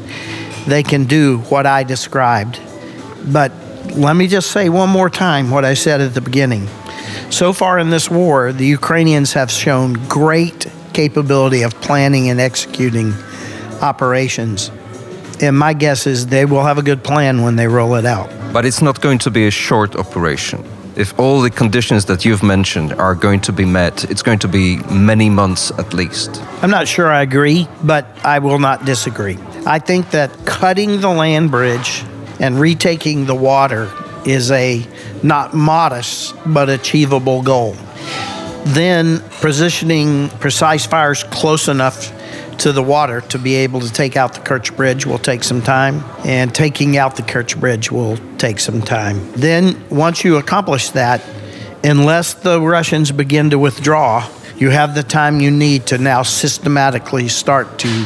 they 0.65 0.81
can 0.81 1.05
do 1.05 1.39
what 1.49 1.65
I 1.65 1.83
described. 1.83 2.59
But 3.25 3.51
let 3.95 4.15
me 4.15 4.27
just 4.27 4.51
say 4.51 4.69
one 4.69 4.89
more 4.89 5.09
time 5.09 5.51
what 5.51 5.63
I 5.63 5.75
said 5.75 6.01
at 6.01 6.13
the 6.13 6.21
beginning. 6.21 6.67
So 7.29 7.53
far 7.53 7.77
in 7.77 7.89
this 7.89 8.09
war, 8.09 8.51
the 8.51 8.65
Ukrainians 8.65 9.33
have 9.33 9.51
shown 9.51 9.93
great 10.07 10.67
capability 10.93 11.63
of 11.63 11.73
planning 11.81 12.29
and 12.29 12.39
executing 12.39 13.13
operations. 13.81 14.71
And 15.41 15.57
my 15.57 15.73
guess 15.73 16.07
is 16.07 16.27
they 16.27 16.45
will 16.45 16.63
have 16.63 16.77
a 16.77 16.83
good 16.83 17.03
plan 17.03 17.41
when 17.41 17.55
they 17.55 17.67
roll 17.67 17.95
it 17.95 18.05
out. 18.05 18.29
But 18.53 18.65
it's 18.65 18.81
not 18.81 19.01
going 19.01 19.19
to 19.19 19.31
be 19.31 19.45
a 19.47 19.51
short 19.51 19.95
operation. 19.95 20.63
If 20.95 21.17
all 21.19 21.41
the 21.41 21.50
conditions 21.50 22.05
that 22.05 22.23
you've 22.23 22.43
mentioned 22.43 22.93
are 22.93 23.15
going 23.15 23.41
to 23.41 23.51
be 23.51 23.65
met, 23.65 24.03
it's 24.12 24.21
going 24.21 24.38
to 24.39 24.47
be 24.47 24.77
many 24.91 25.27
months 25.27 25.71
at 25.79 25.91
least. 25.93 26.39
I'm 26.62 26.69
not 26.69 26.88
sure 26.88 27.12
I 27.12 27.23
agree, 27.23 27.67
but 27.83 28.05
I 28.23 28.38
will 28.39 28.59
not 28.59 28.85
disagree. 28.85 29.39
I 29.65 29.79
think 29.79 30.12
that 30.12 30.29
cutting 30.45 31.01
the 31.01 31.09
land 31.09 31.50
bridge 31.50 32.03
and 32.39 32.59
retaking 32.59 33.25
the 33.25 33.33
water 33.33 33.91
is 34.25 34.51
a 34.51 34.85
not 35.23 35.55
modest 35.55 36.35
but 36.45 36.69
achievable 36.69 37.41
goal. 37.41 37.75
Then 38.65 39.19
positioning 39.41 40.29
precise 40.29 40.85
fires 40.85 41.23
close 41.23 41.67
enough 41.67 42.12
to 42.60 42.72
the 42.72 42.83
water 42.83 43.22
to 43.22 43.39
be 43.39 43.55
able 43.55 43.81
to 43.81 43.91
take 43.91 44.15
out 44.15 44.33
the 44.33 44.39
Kerch 44.39 44.75
Bridge 44.75 45.05
will 45.05 45.17
take 45.17 45.43
some 45.43 45.62
time, 45.62 46.03
and 46.25 46.53
taking 46.53 46.98
out 46.98 47.15
the 47.15 47.24
Kerch 47.24 47.60
Bridge 47.60 47.91
will 47.91 48.17
take 48.38 48.60
some 48.60 48.81
time. 48.81 49.31
Then, 49.33 49.83
once 49.89 50.24
you 50.24 50.38
accomplish 50.38 50.89
that, 50.91 51.24
unless 51.83 52.33
the 52.33 52.62
Russians 52.62 53.12
begin 53.12 53.50
to 53.50 53.60
withdraw, 53.60 54.29
you 54.57 54.69
have 54.69 54.95
the 54.95 55.03
time 55.03 55.41
you 55.41 55.51
need 55.51 55.88
to 55.88 55.98
now 55.98 56.24
systematically 56.24 57.27
start 57.27 57.79
to 57.79 58.05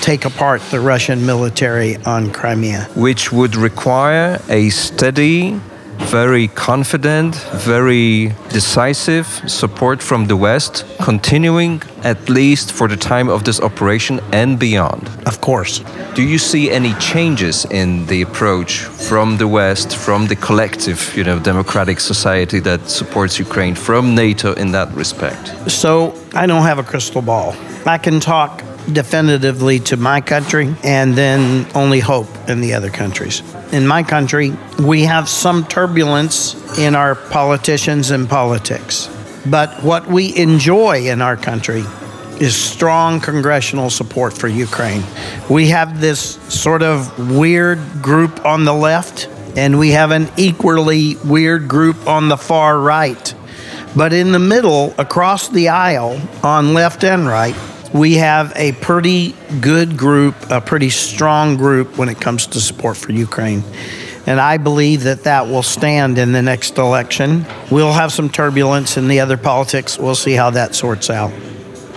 take 0.00 0.24
apart 0.24 0.60
the 0.70 0.80
Russian 0.80 1.24
military 1.24 1.96
on 1.98 2.32
Crimea. 2.32 2.88
Which 2.96 3.32
would 3.32 3.56
require 3.56 4.40
a 4.48 4.68
steady 4.70 5.60
very 6.06 6.48
confident, 6.48 7.34
very 7.52 8.32
decisive 8.50 9.26
support 9.46 10.02
from 10.02 10.26
the 10.26 10.36
West, 10.36 10.84
continuing 11.02 11.82
at 12.02 12.28
least 12.28 12.72
for 12.72 12.88
the 12.88 12.96
time 12.96 13.28
of 13.28 13.44
this 13.44 13.60
operation 13.60 14.20
and 14.32 14.58
beyond. 14.58 15.08
Of 15.26 15.40
course. 15.40 15.82
Do 16.14 16.22
you 16.22 16.38
see 16.38 16.70
any 16.70 16.94
changes 16.94 17.64
in 17.64 18.06
the 18.06 18.22
approach 18.22 18.80
from 18.80 19.38
the 19.38 19.48
West, 19.48 19.96
from 19.96 20.26
the 20.26 20.36
collective, 20.36 21.16
you 21.16 21.24
know, 21.24 21.38
democratic 21.38 22.00
society 22.00 22.60
that 22.60 22.88
supports 22.88 23.38
Ukraine, 23.38 23.74
from 23.74 24.14
NATO 24.14 24.52
in 24.54 24.72
that 24.72 24.92
respect? 24.92 25.70
So 25.70 26.14
I 26.34 26.46
don't 26.46 26.62
have 26.62 26.78
a 26.78 26.84
crystal 26.84 27.22
ball. 27.22 27.56
I 27.86 27.98
can 27.98 28.20
talk 28.20 28.62
definitively 28.92 29.78
to 29.80 29.96
my 29.96 30.20
country 30.20 30.74
and 30.84 31.14
then 31.14 31.66
only 31.74 32.00
hope 32.00 32.28
in 32.48 32.60
the 32.60 32.74
other 32.74 32.90
countries. 32.90 33.42
In 33.74 33.88
my 33.88 34.04
country, 34.04 34.52
we 34.78 35.02
have 35.02 35.28
some 35.28 35.66
turbulence 35.66 36.78
in 36.78 36.94
our 36.94 37.16
politicians 37.16 38.12
and 38.12 38.28
politics. 38.28 39.10
But 39.46 39.82
what 39.82 40.06
we 40.06 40.36
enjoy 40.36 41.08
in 41.08 41.20
our 41.20 41.36
country 41.36 41.82
is 42.40 42.54
strong 42.54 43.18
congressional 43.18 43.90
support 43.90 44.32
for 44.32 44.46
Ukraine. 44.46 45.02
We 45.50 45.70
have 45.70 46.00
this 46.00 46.36
sort 46.54 46.84
of 46.84 47.36
weird 47.36 47.80
group 48.00 48.46
on 48.46 48.64
the 48.64 48.72
left, 48.72 49.28
and 49.56 49.76
we 49.76 49.90
have 49.90 50.12
an 50.12 50.28
equally 50.36 51.16
weird 51.24 51.66
group 51.66 52.06
on 52.06 52.28
the 52.28 52.36
far 52.36 52.78
right. 52.78 53.34
But 53.96 54.12
in 54.12 54.30
the 54.30 54.38
middle, 54.38 54.94
across 54.98 55.48
the 55.48 55.70
aisle, 55.70 56.20
on 56.44 56.74
left 56.74 57.02
and 57.02 57.26
right, 57.26 57.56
we 57.94 58.14
have 58.14 58.52
a 58.56 58.72
pretty 58.72 59.36
good 59.60 59.96
group, 59.96 60.34
a 60.50 60.60
pretty 60.60 60.90
strong 60.90 61.56
group 61.56 61.96
when 61.96 62.08
it 62.08 62.20
comes 62.20 62.48
to 62.48 62.60
support 62.60 62.96
for 62.96 63.12
Ukraine. 63.12 63.62
And 64.26 64.40
I 64.40 64.56
believe 64.56 65.04
that 65.04 65.22
that 65.24 65.46
will 65.46 65.62
stand 65.62 66.18
in 66.18 66.32
the 66.32 66.42
next 66.42 66.76
election. 66.76 67.46
We'll 67.70 67.92
have 67.92 68.12
some 68.12 68.28
turbulence 68.28 68.96
in 68.96 69.06
the 69.06 69.20
other 69.20 69.36
politics. 69.36 69.96
We'll 69.96 70.16
see 70.16 70.32
how 70.32 70.50
that 70.50 70.74
sorts 70.74 71.08
out. 71.08 71.32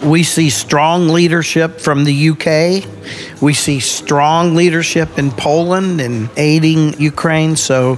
We 0.04 0.22
see 0.22 0.52
strong 0.52 1.08
leadership 1.08 1.82
from 1.82 2.04
the 2.04 2.30
UK. 2.30 3.42
We 3.42 3.56
see 3.56 3.80
strong 3.80 4.54
leadership 4.54 5.18
in 5.18 5.32
Poland 5.32 6.00
in 6.00 6.30
aiding 6.38 7.02
Ukraine. 7.02 7.56
So 7.56 7.98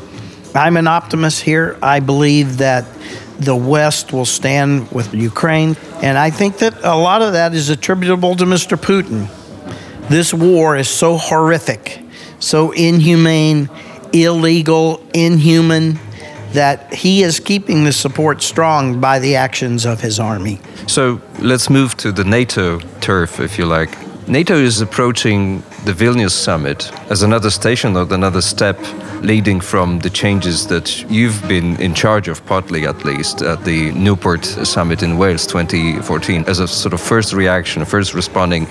I'm 0.56 0.78
an 0.78 0.88
optimist 0.88 1.42
here. 1.42 1.78
I 1.82 2.00
believe 2.00 2.60
that 2.60 2.86
the 3.40 3.56
West 3.56 4.14
will 4.14 4.26
stand 4.26 4.92
with 4.92 5.14
Ukraine. 5.14 5.76
And 6.02 6.18
I 6.18 6.30
think 6.30 6.58
that 6.60 6.84
a 6.84 6.96
lot 6.96 7.22
of 7.22 7.34
that 7.34 7.54
is 7.54 7.70
attributable 7.70 8.36
to 8.36 8.46
Mr. 8.46 8.78
Putin. 8.78 9.28
This 10.10 10.34
war 10.34 10.76
is 10.76 10.90
so 10.90 11.18
horrific, 11.18 12.02
so 12.40 12.72
inhumane, 12.72 13.70
illegal, 14.12 15.02
inhuman, 15.14 16.00
that 16.54 16.94
he 16.94 17.22
is 17.22 17.40
keeping 17.40 17.84
the 17.84 17.94
support 17.94 18.42
strong 18.42 19.00
by 19.00 19.20
the 19.20 19.36
actions 19.36 19.86
of 19.86 20.02
his 20.02 20.20
army. 20.20 20.60
So 20.88 21.22
let's 21.40 21.70
move 21.70 21.96
to 21.98 22.12
the 22.12 22.24
NATO 22.24 22.80
turf, 23.02 23.40
if 23.40 23.60
you 23.60 23.66
like. 23.66 23.90
NATO 24.28 24.56
is 24.56 24.82
approaching 24.82 25.64
the 25.86 25.94
Vilnius 25.94 26.32
summit 26.32 26.92
as 27.10 27.24
another 27.24 27.50
station 27.50 27.96
or 27.96 28.14
another 28.14 28.42
step 28.42 28.78
leading 29.22 29.60
from 29.60 30.00
the 30.00 30.10
changes 30.10 30.68
that 30.68 31.10
you've 31.10 31.42
been 31.48 31.80
in 31.82 31.94
charge 31.94 32.28
of, 32.28 32.46
partly 32.46 32.86
at 32.86 33.04
least, 33.06 33.42
at 33.42 33.64
the 33.66 33.92
Newport 33.92 34.46
summit 34.46 35.04
in 35.04 35.18
Wales 35.18 35.46
2014, 35.48 36.46
as 36.48 36.60
a 36.60 36.68
sort 36.68 36.94
of 36.94 37.02
first 37.02 37.34
reaction, 37.34 37.84
first 37.86 38.14
responding 38.14 38.68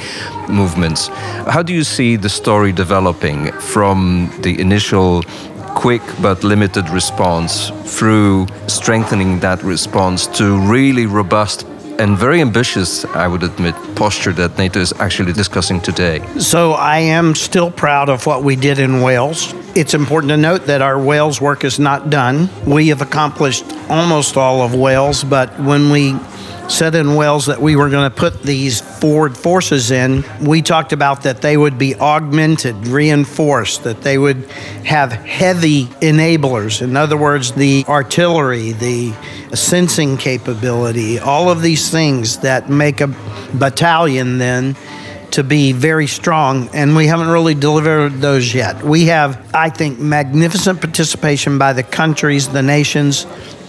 movements. 0.48 1.08
How 1.48 1.62
do 1.62 1.72
you 1.74 1.84
see 1.84 2.16
the 2.16 2.28
story 2.28 2.72
developing 2.72 3.52
from 3.52 4.30
the 4.42 4.60
initial 4.60 5.22
quick 5.74 6.02
but 6.20 6.42
limited 6.42 6.88
response 6.90 7.70
through 7.84 8.46
strengthening 8.66 9.38
that 9.40 9.62
response 9.62 10.26
to 10.26 10.58
really 10.60 11.06
robust 11.06 11.66
and 11.98 12.16
very 12.16 12.40
ambitious, 12.40 13.04
I 13.04 13.26
would 13.26 13.42
admit, 13.42 13.74
posture 13.96 14.32
that 14.34 14.56
NATO 14.56 14.80
is 14.80 14.92
actually 14.94 15.32
discussing 15.32 15.80
today. 15.80 16.24
So 16.38 16.72
I 16.72 16.98
am 16.98 17.34
still 17.34 17.70
proud 17.70 18.08
of 18.08 18.24
what 18.24 18.44
we 18.44 18.54
did 18.56 18.78
in 18.78 19.02
Wales. 19.02 19.52
It's 19.74 19.94
important 19.94 20.30
to 20.30 20.36
note 20.36 20.66
that 20.66 20.80
our 20.80 20.98
Wales 20.98 21.40
work 21.40 21.64
is 21.64 21.78
not 21.78 22.08
done. 22.10 22.48
We 22.64 22.88
have 22.88 23.02
accomplished 23.02 23.64
almost 23.88 24.36
all 24.36 24.62
of 24.62 24.74
Wales, 24.74 25.24
but 25.24 25.58
when 25.60 25.90
we 25.90 26.16
said 26.68 26.94
in 26.94 27.16
Wales 27.16 27.46
that 27.46 27.60
we 27.60 27.76
were 27.76 27.88
going 27.88 28.08
to 28.08 28.14
put 28.14 28.42
these 28.42 28.80
forward 28.80 29.36
forces 29.36 29.90
in, 29.90 30.24
we 30.40 30.62
talked 30.62 30.92
about 30.92 31.22
that 31.22 31.40
they 31.40 31.56
would 31.56 31.78
be 31.78 31.94
augmented, 31.96 32.76
reinforced, 32.86 33.84
that 33.84 34.02
they 34.02 34.18
would 34.18 34.44
have 34.84 35.10
heavy 35.12 35.86
enablers. 36.02 36.82
In 36.82 36.96
other 36.96 37.16
words, 37.16 37.52
the 37.52 37.84
artillery, 37.88 38.72
the 38.72 39.12
sensing 39.54 40.18
capability, 40.18 41.18
all 41.18 41.50
of 41.50 41.62
these 41.62 41.90
things 41.90 42.38
that 42.38 42.68
make 42.68 43.00
a 43.00 43.08
battalion 43.54 44.38
then 44.38 44.76
to 45.30 45.44
be 45.44 45.72
very 45.72 46.06
strong, 46.06 46.68
and 46.72 46.96
we 46.96 47.06
haven't 47.06 47.28
really 47.28 47.54
delivered 47.54 48.14
those 48.20 48.54
yet. 48.54 48.82
We 48.82 49.06
have, 49.06 49.54
I 49.54 49.68
think, 49.68 49.98
magnificent 49.98 50.80
participation 50.80 51.58
by 51.58 51.74
the 51.74 51.82
countries, 51.82 52.48
the 52.48 52.62
nations, 52.62 53.26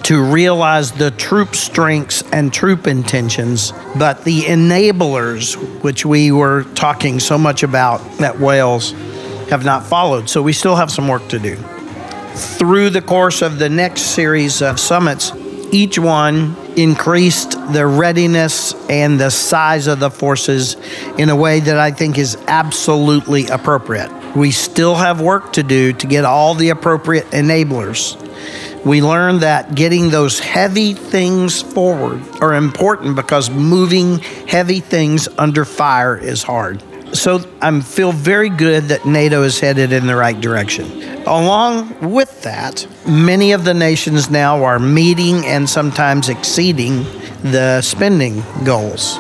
to 0.10 0.24
realize 0.24 0.92
the 0.92 1.12
troop 1.12 1.54
strengths 1.54 2.24
and 2.32 2.52
troop 2.52 2.88
intentions, 2.88 3.74
but 3.96 4.24
the 4.24 4.42
enablers, 4.42 5.56
which 5.84 6.04
we 6.04 6.32
were 6.32 6.64
talking 6.74 7.20
so 7.20 7.38
much 7.38 7.62
about 7.62 8.02
at 8.20 8.40
Wales, 8.40 8.94
have 9.52 9.64
not 9.64 9.86
followed. 9.86 10.28
So 10.28 10.42
we 10.42 10.52
still 10.52 10.76
have 10.76 10.90
some 10.90 11.08
work 11.08 11.28
to 11.28 11.38
do. 11.38 11.58
through 12.40 12.90
the 12.90 13.02
course 13.02 13.42
of 13.42 13.60
the 13.60 13.70
next 13.70 14.02
series 14.02 14.62
of 14.62 14.80
summits, 14.80 15.32
each 15.72 16.00
one 16.00 16.56
increased 16.76 17.52
the 17.74 17.86
readiness 17.86 18.74
and 18.90 19.20
the 19.20 19.30
size 19.30 19.88
of 19.88 20.00
the 20.00 20.10
forces 20.10 20.76
in 21.18 21.30
a 21.30 21.36
way 21.36 21.60
that 21.60 21.78
I 21.78 21.92
think 21.92 22.18
is 22.18 22.36
absolutely 22.48 23.48
appropriate. 23.48 24.10
We 24.36 24.52
still 24.52 24.96
have 24.96 25.22
work 25.22 25.54
to 25.54 25.64
do 25.64 25.94
to 25.94 26.08
get 26.08 26.26
all 26.26 26.56
the 26.56 26.70
appropriate 26.70 27.26
enablers. 27.28 28.16
We 28.86 29.02
learned 29.02 29.42
that 29.42 29.76
getting 29.76 30.10
those 30.10 30.40
heavy 30.40 30.94
things 30.94 31.62
forward 31.62 32.22
are 32.42 32.54
important 32.56 33.16
because 33.16 33.50
moving 33.50 34.20
heavy 34.20 34.80
things 34.80 35.28
under 35.38 35.66
fire 35.66 36.18
is 36.18 36.44
hard. 36.44 36.82
So 37.14 37.44
I 37.62 37.80
feel 37.82 38.12
very 38.12 38.50
good 38.50 38.86
that 38.86 39.06
NATO 39.06 39.44
is 39.44 39.60
headed 39.60 39.92
in 39.92 40.06
the 40.08 40.16
right 40.16 40.40
direction. 40.40 41.04
Along 41.24 42.12
with 42.14 42.44
that, 42.44 42.88
many 43.08 43.52
of 43.52 43.66
the 43.66 43.74
nations 43.74 44.30
now 44.30 44.64
are 44.64 44.80
meeting 44.80 45.46
and 45.46 45.70
sometimes 45.70 46.30
exceeding 46.30 47.04
the 47.42 47.82
spending 47.82 48.44
goals. 48.64 49.18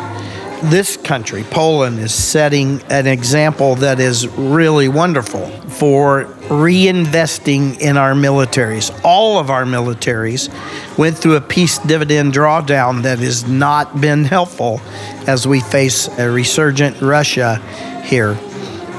This 0.63 0.97
country, 0.97 1.43
Poland, 1.43 1.99
is 1.99 2.13
setting 2.13 2.81
an 2.89 3.07
example 3.07 3.75
that 3.75 4.01
is 4.01 4.27
really 4.27 4.89
wonderful 4.89 5.47
for 5.69 6.25
reinvesting 6.49 7.79
in 7.79 7.95
our 7.95 8.13
militaries. 8.13 8.91
All 9.05 9.39
of 9.39 9.49
our 9.49 9.63
militaries 9.63 10.49
went 10.97 11.17
through 11.17 11.37
a 11.37 11.41
peace 11.41 11.79
dividend 11.79 12.33
drawdown 12.33 13.03
that 13.03 13.19
has 13.19 13.47
not 13.47 14.01
been 14.01 14.25
helpful 14.25 14.81
as 15.27 15.47
we 15.47 15.61
face 15.61 16.09
a 16.19 16.29
resurgent 16.29 17.01
Russia 17.01 17.55
here. 18.03 18.37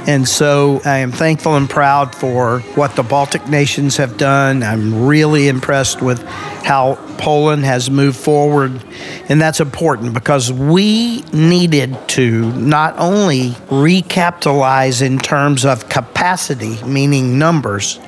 And 0.06 0.26
so 0.26 0.80
I 0.84 0.98
am 0.98 1.12
thankful 1.12 1.56
and 1.56 1.68
proud 1.68 2.14
for 2.14 2.60
what 2.74 2.96
the 2.96 3.02
Baltic 3.02 3.46
nations 3.48 3.98
have 3.98 4.16
done. 4.16 4.62
I'm 4.62 5.06
really 5.06 5.48
impressed 5.48 6.00
with 6.00 6.22
how 6.22 6.94
Poland 7.18 7.64
has 7.64 7.90
moved 7.90 8.16
forward. 8.16 8.82
And 9.28 9.40
that's 9.40 9.60
important 9.60 10.14
because 10.14 10.52
we 10.52 11.22
needed 11.32 11.96
to 12.08 12.50
not 12.52 12.98
only 12.98 13.50
recapitalize 13.68 15.02
in 15.02 15.18
terms 15.18 15.64
of 15.64 15.88
capacity, 15.88 16.82
meaning 16.84 17.38
numbers, 17.38 18.00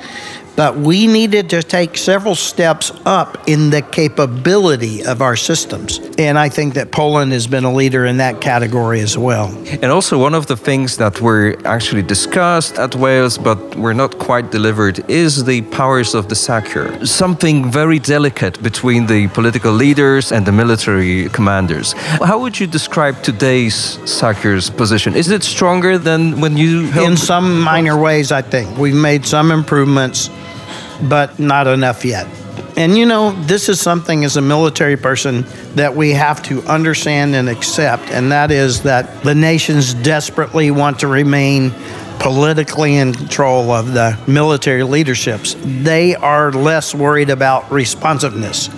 but 0.57 0.77
we 0.77 1.07
needed 1.07 1.51
to 1.51 1.63
take 1.63 1.97
several 1.97 2.35
steps 2.35 2.93
up 3.07 3.49
in 3.49 3.71
the 3.71 3.83
capability 3.83 5.05
of 5.05 5.23
our 5.23 5.37
systems. 5.37 6.01
And 6.19 6.39
I 6.39 6.49
think 6.49 6.75
that 6.75 6.93
Poland 6.93 7.33
has 7.33 7.47
been 7.47 7.65
a 7.65 7.73
leader 7.73 8.05
in 8.05 8.19
that 8.19 8.41
category 8.41 9.01
as 9.01 9.17
well. 9.17 9.47
And 9.83 9.87
also, 9.87 10.19
one 10.19 10.35
of 10.35 10.47
the 10.47 10.57
things 10.57 10.97
that 10.99 11.21
were 11.21 11.57
actually 11.65 12.03
discussed 12.03 12.79
at 12.79 12.95
Wales 12.95 13.39
but 13.39 13.59
were 13.77 13.95
not 13.95 14.19
quite 14.19 14.51
delivered 14.51 15.09
is 15.11 15.45
the 15.45 15.63
powers 15.63 16.15
of 16.15 16.29
the 16.29 16.35
SACEUR, 16.35 17.07
something 17.07 17.71
very 17.71 17.99
delicate 17.99 18.63
between 18.63 19.07
the 19.07 19.29
political 19.29 19.73
leaders 19.73 20.33
and 20.33 20.47
the 20.47 20.53
military 20.53 21.29
commanders. 21.31 21.93
How 22.23 22.39
would 22.39 22.59
you 22.61 22.67
describe 22.67 23.23
today's 23.23 23.99
SACEUR's 24.05 24.71
position? 24.71 25.15
Is 25.15 25.31
it 25.31 25.43
stronger 25.43 25.99
than 25.99 26.41
when 26.41 26.57
you 26.57 26.87
held? 26.87 27.11
In 27.11 27.17
some 27.17 27.61
minor 27.61 27.99
ways, 28.01 28.33
I 28.33 28.43
think. 28.43 28.77
We've 28.79 28.95
made 28.95 29.25
some 29.25 29.51
improvements 29.51 30.31
but 31.09 31.39
not 31.39 31.67
enough 31.67 32.05
yet. 32.05 32.27
And 32.77 32.97
you 32.97 33.05
know, 33.05 33.33
this 33.45 33.69
is 33.69 33.81
something 33.81 34.25
as 34.25 34.37
a 34.37 34.41
military 34.41 34.97
person 34.97 35.45
that 35.75 35.95
we 35.95 36.11
have 36.13 36.43
to 36.45 36.63
understand 36.63 37.35
and 37.35 37.49
accept, 37.49 38.11
and 38.11 38.33
that 38.33 38.51
is 38.51 38.83
that 38.83 39.23
the 39.23 39.35
nations 39.35 39.95
desperately 39.95 40.71
want 40.71 41.01
to 41.01 41.07
remain 41.07 41.73
politically 42.19 42.97
in 42.97 43.13
control 43.13 43.71
of 43.73 43.93
the 43.93 44.19
military 44.27 44.85
leaderships. 44.85 45.57
They 45.61 46.15
are 46.15 46.53
less 46.53 46.95
worried 46.95 47.31
about 47.31 47.71
responsiveness. 47.71 48.69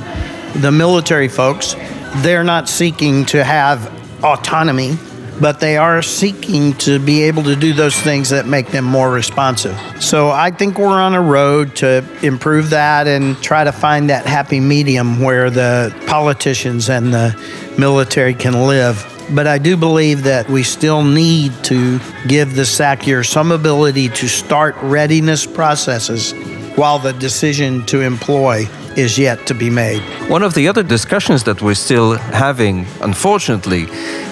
The 0.57 0.73
military 0.73 1.28
folks, 1.28 1.75
they're 2.16 2.45
not 2.45 2.69
seeking 2.69 3.26
to 3.26 3.45
have 3.45 3.93
autonomy 4.25 4.97
but 5.40 5.60
they 5.60 5.76
are 5.76 6.02
seeking 6.02 6.72
to 6.74 6.98
be 6.98 7.23
able 7.23 7.42
to 7.44 7.56
do 7.56 7.73
those 7.73 7.97
things 8.00 8.30
that 8.30 8.47
make 8.47 8.68
them 8.68 8.84
more 8.84 9.10
responsive. 9.10 9.76
So 10.00 10.30
I 10.30 10.50
think 10.50 10.78
we're 10.78 10.88
on 10.88 11.14
a 11.14 11.23
road 11.23 11.76
to 11.76 12.04
improve 12.23 12.70
that 12.70 13.06
and 13.06 13.40
try 13.42 13.64
to 13.64 13.73
find 13.73 14.10
that 14.10 14.26
happy 14.26 14.60
medium 14.60 15.20
where 15.20 15.50
the 15.50 15.94
politicians 16.06 16.88
and 16.88 17.12
the 17.12 17.38
military 17.78 18.34
can 18.34 18.66
live. 18.66 19.10
But 19.30 19.47
I 19.47 19.58
do 19.58 19.76
believe 19.76 20.25
that 20.25 20.49
we 20.50 20.62
still 20.62 21.02
need 21.02 21.52
to 21.64 21.99
give 22.28 22.54
the 22.54 22.66
SACEUR 22.66 23.25
some 23.25 23.52
ability 23.52 24.10
to 24.10 24.28
start 24.28 24.76
readiness 24.82 25.47
processes 25.47 26.32
while 26.76 26.99
the 26.99 27.12
decision 27.14 27.86
to 27.86 28.00
employ 28.00 28.68
is 28.97 29.19
yet 29.19 29.47
to 29.47 29.54
be 29.54 29.71
made. 29.71 30.00
One 30.28 30.43
of 30.43 30.54
the 30.54 30.69
other 30.69 30.83
discussions 30.83 31.45
that 31.45 31.61
we're 31.63 31.75
still 31.75 32.17
having, 32.17 32.87
unfortunately, 33.00 33.87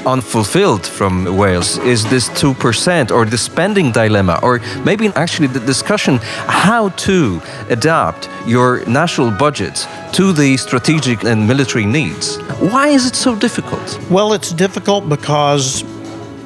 unfulfilled 0.07 0.87
from 0.87 1.37
Wales 1.37 1.79
is 1.79 2.05
this 2.11 2.29
2% 2.31 3.11
or 3.11 3.25
the 3.25 3.39
spending 3.39 3.93
dilemma, 3.93 4.39
or 4.43 4.61
maybe 4.85 5.09
actually 5.15 5.49
the 5.49 5.61
discussion 5.61 6.19
how 6.47 6.91
to 6.91 7.41
adapt 7.69 8.29
your 8.47 8.85
national 8.87 9.31
budgets 9.31 9.87
to 10.13 10.33
the 10.33 10.57
strategic 10.57 11.25
and 11.25 11.47
military 11.47 11.85
needs. 11.85 12.37
Why 12.61 12.89
is 12.89 13.07
it 13.07 13.15
so 13.15 13.35
difficult? 13.37 13.99
Well, 14.11 14.33
it's 14.33 14.53
difficult 14.53 15.09
because 15.09 15.85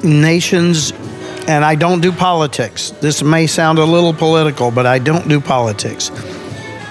nations 0.03 0.93
and 1.47 1.63
I 1.63 1.75
don't 1.75 2.01
do 2.01 2.11
politics. 2.11 2.91
This 2.99 3.23
may 3.23 3.47
sound 3.47 3.79
a 3.79 3.85
little 3.85 4.13
political, 4.13 4.69
but 4.69 4.85
I 4.85 4.99
don't 4.99 5.29
do 5.29 5.39
politics 5.39 6.11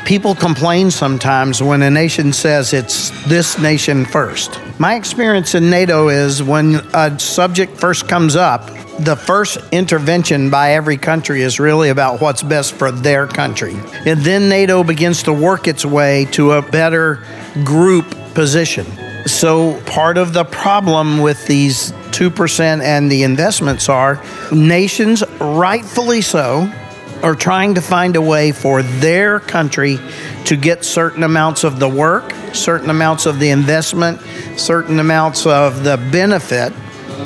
people 0.07 0.37
complain 0.37 0.89
sometimes 0.89 1.61
when 1.61 1.83
a 1.83 1.91
nation 1.91 2.33
says 2.33 2.73
it's 2.73 3.11
this 3.27 3.59
nation 3.59 4.05
first. 4.05 4.61
My 4.79 4.95
experience 4.95 5.57
in 5.57 5.69
NATO 5.69 6.09
is 6.09 6.43
when 6.43 6.77
a 6.95 7.19
subject 7.19 7.77
first 7.77 8.09
comes 8.09 8.37
up, 8.37 8.69
the 9.01 9.17
first 9.17 9.59
intervention 9.73 10.49
by 10.49 10.73
every 10.75 10.97
country 10.97 11.43
is 11.43 11.59
really 11.59 11.89
about 11.89 12.21
what's 12.21 12.43
best 12.43 12.75
for 12.75 12.93
their 12.93 13.27
country. 13.27 13.75
And 14.07 14.21
then 14.21 14.49
NATO 14.49 14.85
begins 14.85 15.25
to 15.25 15.33
work 15.33 15.67
its 15.67 15.85
way 15.85 16.27
to 16.33 16.53
a 16.53 16.63
better 16.63 17.25
group 17.65 18.09
position. 18.35 18.87
So, 19.27 19.81
part 19.87 20.19
of 20.19 20.33
the 20.33 20.45
problem 20.45 21.19
with 21.19 21.45
these 21.49 21.91
2% 22.13 22.81
and 22.81 23.11
the 23.11 23.25
investments 23.25 23.89
are 23.89 24.23
nations, 24.53 25.25
rightfully 25.41 26.23
so, 26.23 26.73
are 27.23 27.35
trying 27.35 27.75
to 27.75 27.81
find 27.81 28.17
a 28.17 28.23
way 28.23 28.53
for 28.53 28.83
their 28.83 29.41
country 29.41 29.99
to 30.45 30.57
get 30.57 30.85
certain 30.85 31.23
amounts 31.23 31.65
of 31.65 31.79
the 31.79 31.89
work, 31.89 32.33
certain 32.53 32.91
amounts 32.91 33.27
of 33.27 33.39
the 33.39 33.51
investment, 33.51 34.21
certain 34.57 34.99
amounts 35.01 35.47
of 35.47 35.85
the 35.85 35.97
benefit 36.11 36.73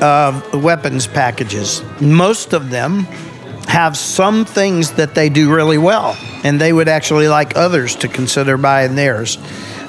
of 0.03 0.62
weapons 0.62 1.07
packages. 1.07 1.83
Most 2.00 2.53
of 2.53 2.70
them 2.70 3.00
have 3.66 3.96
some 3.96 4.44
things 4.44 4.92
that 4.92 5.14
they 5.14 5.29
do 5.29 5.55
really 5.55 5.79
well, 5.79 6.16
and 6.44 6.61
they 6.61 6.72
would 6.72 6.88
actually 6.88 7.29
like 7.29 7.57
others 7.57 7.96
to 7.96 8.09
consider 8.09 8.57
buying 8.57 8.94
theirs. 8.94 9.38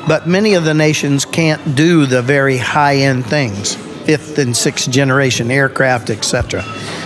But 0.07 0.27
many 0.27 0.55
of 0.55 0.63
the 0.63 0.73
nations 0.73 1.25
can't 1.25 1.75
do 1.75 2.05
the 2.05 2.21
very 2.21 2.57
high 2.57 2.97
end 2.97 3.25
things, 3.25 3.75
fifth 3.75 4.37
and 4.39 4.55
sixth 4.55 4.89
generation 4.89 5.51
aircraft, 5.51 6.09
etc. 6.09 6.63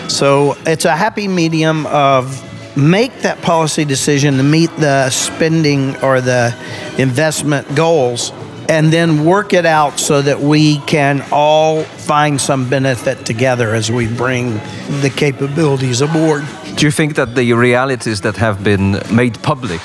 So 0.09 0.55
it's 0.65 0.85
a 0.85 0.95
happy 0.95 1.27
medium 1.27 1.85
of 1.87 2.41
make 2.75 3.21
that 3.21 3.41
policy 3.41 3.85
decision 3.85 4.37
to 4.37 4.43
meet 4.43 4.69
the 4.77 5.09
spending 5.09 5.95
or 6.03 6.21
the 6.21 6.55
investment 6.97 7.75
goals 7.75 8.31
and 8.67 8.91
then 8.91 9.25
work 9.25 9.53
it 9.53 9.65
out 9.65 9.99
so 9.99 10.21
that 10.21 10.39
we 10.39 10.79
can 10.79 11.23
all 11.31 11.83
find 11.83 12.39
some 12.41 12.69
benefit 12.69 13.25
together 13.25 13.75
as 13.75 13.91
we 13.91 14.07
bring 14.07 14.53
the 15.01 15.13
capabilities 15.15 16.01
aboard. 16.01 16.43
Do 16.75 16.85
you 16.85 16.91
think 16.91 17.15
that 17.15 17.35
the 17.35 17.53
realities 17.53 18.19
that 18.21 18.35
have 18.35 18.61
been 18.61 19.01
made 19.09 19.41
public 19.41 19.79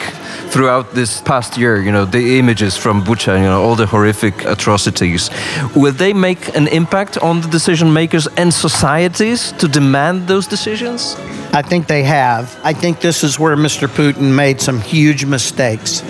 throughout 0.50 0.92
this 0.92 1.20
past 1.20 1.56
year, 1.56 1.80
you 1.80 1.92
know, 1.92 2.04
the 2.04 2.38
images 2.40 2.76
from 2.76 3.02
Bucha, 3.02 3.38
you 3.38 3.44
know, 3.44 3.62
all 3.62 3.76
the 3.76 3.86
horrific 3.86 4.44
atrocities, 4.44 5.30
will 5.76 5.92
they 5.92 6.12
make 6.12 6.56
an 6.56 6.66
impact 6.66 7.16
on 7.18 7.42
the 7.42 7.48
decision 7.48 7.92
makers 7.92 8.26
and 8.36 8.52
societies 8.52 9.52
to 9.52 9.68
demand 9.68 10.26
those 10.26 10.48
decisions? 10.48 11.14
I 11.52 11.62
think 11.62 11.86
they 11.86 12.02
have. 12.02 12.58
I 12.64 12.72
think 12.72 13.00
this 13.00 13.22
is 13.22 13.38
where 13.38 13.56
Mr. 13.56 13.86
Putin 13.86 14.34
made 14.34 14.60
some 14.60 14.80
huge 14.80 15.24
mistakes. 15.24 16.00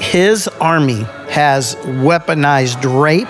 His 0.00 0.46
army 0.60 1.02
has 1.30 1.74
weaponized 2.06 2.84
rape, 3.02 3.26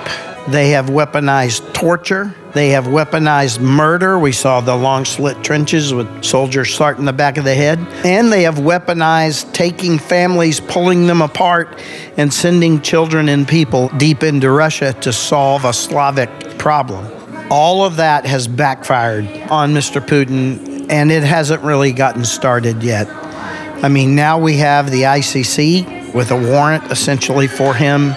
they 0.50 0.70
have 0.70 0.86
weaponized 0.86 1.72
torture, 1.74 2.34
they 2.54 2.70
have 2.70 2.84
weaponized 2.84 3.60
murder. 3.60 4.18
We 4.18 4.32
saw 4.32 4.60
the 4.60 4.74
long 4.74 5.04
slit 5.04 5.44
trenches 5.44 5.92
with 5.92 6.24
soldiers 6.24 6.66
shot 6.66 6.98
in 6.98 7.04
the 7.04 7.12
back 7.12 7.36
of 7.36 7.44
the 7.44 7.54
head. 7.54 7.78
And 8.04 8.32
they 8.32 8.42
have 8.42 8.56
weaponized 8.56 9.52
taking 9.52 9.98
families, 9.98 10.58
pulling 10.58 11.06
them 11.06 11.20
apart, 11.20 11.80
and 12.16 12.32
sending 12.32 12.80
children 12.80 13.28
and 13.28 13.46
people 13.46 13.88
deep 13.98 14.22
into 14.22 14.50
Russia 14.50 14.94
to 15.02 15.12
solve 15.12 15.64
a 15.64 15.72
Slavic 15.72 16.58
problem. 16.58 17.06
All 17.50 17.84
of 17.84 17.96
that 17.96 18.26
has 18.26 18.48
backfired 18.48 19.26
on 19.50 19.72
Mr. 19.74 20.00
Putin 20.04 20.90
and 20.90 21.12
it 21.12 21.22
hasn't 21.22 21.62
really 21.62 21.92
gotten 21.92 22.24
started 22.24 22.82
yet. 22.82 23.08
I 23.84 23.88
mean, 23.88 24.14
now 24.14 24.38
we 24.38 24.56
have 24.56 24.90
the 24.90 25.02
ICC 25.02 26.14
with 26.14 26.30
a 26.30 26.36
warrant 26.36 26.90
essentially 26.90 27.46
for 27.46 27.74
him 27.74 28.14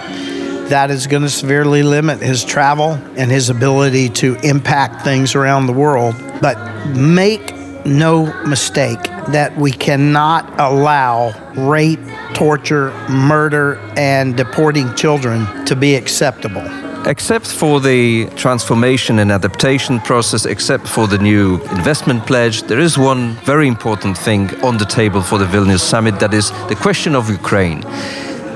that 0.72 0.90
is 0.90 1.06
going 1.06 1.22
to 1.22 1.30
severely 1.30 1.84
limit 1.84 2.22
his 2.22 2.46
travel 2.46 2.92
and 3.18 3.30
his 3.30 3.50
ability 3.50 4.08
to 4.08 4.36
impact 4.36 5.02
things 5.04 5.36
around 5.36 5.68
the 5.68 5.74
world. 5.74 6.16
But 6.42 6.58
make 6.96 7.54
no 7.86 8.32
mistake 8.48 9.04
that 9.34 9.56
we 9.58 9.72
cannot 9.72 10.60
allow 10.60 11.34
rape, 11.56 12.00
torture, 12.34 12.92
murder, 13.10 13.76
and 13.98 14.38
deporting 14.38 14.96
children 14.96 15.46
to 15.66 15.76
be 15.76 15.96
acceptable. 15.96 16.66
Except 17.06 17.48
for 17.48 17.82
the 17.82 18.28
transformation 18.38 19.20
and 19.20 19.30
adaptation 19.30 20.00
process, 20.00 20.46
except 20.46 20.88
for 20.88 21.06
the 21.06 21.18
new 21.18 21.56
investment 21.72 22.26
pledge, 22.26 22.64
there 22.64 22.80
is 22.80 22.98
one 22.98 23.34
very 23.44 23.68
important 23.68 24.18
thing 24.18 24.50
on 24.64 24.78
the 24.78 24.86
table 24.86 25.22
for 25.22 25.38
the 25.38 25.46
Vilnius 25.46 25.82
summit 25.82 26.18
that 26.22 26.34
is 26.34 26.52
the 26.70 26.78
question 26.80 27.14
of 27.14 27.30
Ukraine. 27.30 27.84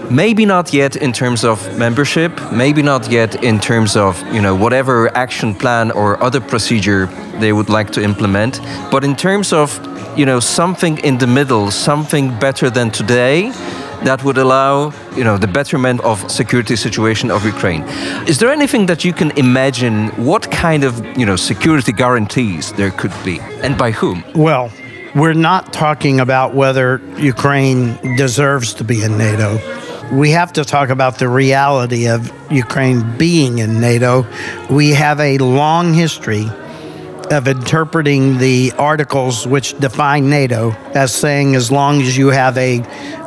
Maybe 0.09 0.45
not 0.45 0.73
yet 0.73 0.95
in 0.95 1.11
terms 1.11 1.43
of 1.43 1.77
membership, 1.77 2.31
maybe 2.51 2.81
not 2.81 3.09
yet 3.11 3.43
in 3.43 3.59
terms 3.59 3.95
of, 3.95 4.21
you 4.33 4.41
know, 4.41 4.55
whatever 4.55 5.15
action 5.17 5.55
plan 5.55 5.91
or 5.91 6.21
other 6.23 6.39
procedure 6.39 7.07
they 7.39 7.51
would 7.53 7.69
like 7.69 7.91
to 7.91 8.03
implement, 8.03 8.61
but 8.91 9.03
in 9.03 9.15
terms 9.15 9.51
of, 9.51 9.79
you 10.17 10.25
know, 10.25 10.39
something 10.39 10.97
in 10.99 11.17
the 11.17 11.27
middle, 11.27 11.71
something 11.71 12.37
better 12.39 12.69
than 12.69 12.91
today 12.91 13.51
that 14.03 14.23
would 14.23 14.37
allow 14.37 14.93
you 15.15 15.23
know 15.23 15.37
the 15.37 15.47
betterment 15.47 16.01
of 16.01 16.29
security 16.29 16.75
situation 16.75 17.31
of 17.31 17.45
Ukraine. 17.45 17.83
Is 18.27 18.37
there 18.37 18.51
anything 18.51 18.85
that 18.87 19.03
you 19.03 19.13
can 19.13 19.31
imagine 19.31 20.09
what 20.23 20.51
kind 20.51 20.83
of 20.83 20.93
you 21.17 21.25
know 21.25 21.35
security 21.35 21.91
guarantees 21.91 22.73
there 22.73 22.91
could 22.91 23.13
be 23.23 23.39
and 23.63 23.77
by 23.77 23.91
whom? 23.91 24.23
Well, 24.35 24.71
we're 25.15 25.33
not 25.33 25.73
talking 25.73 26.19
about 26.19 26.53
whether 26.53 27.01
Ukraine 27.17 27.97
deserves 28.17 28.73
to 28.75 28.83
be 28.83 29.01
in 29.01 29.17
NATO. 29.17 29.57
We 30.11 30.31
have 30.31 30.53
to 30.53 30.63
talk 30.63 30.89
about 30.89 31.17
the 31.17 31.27
reality 31.27 32.07
of 32.07 32.31
Ukraine 32.51 33.17
being 33.17 33.57
in 33.57 33.81
NATO. 33.81 34.27
We 34.69 34.91
have 34.91 35.19
a 35.19 35.39
long 35.39 35.93
history 35.93 36.47
of 37.31 37.47
interpreting 37.47 38.37
the 38.37 38.71
articles 38.77 39.47
which 39.47 39.77
define 39.79 40.29
NATO 40.29 40.71
as 40.93 41.13
saying 41.13 41.55
as 41.55 41.71
long 41.71 42.01
as 42.01 42.15
you 42.15 42.27
have 42.27 42.55
a, 42.57 42.79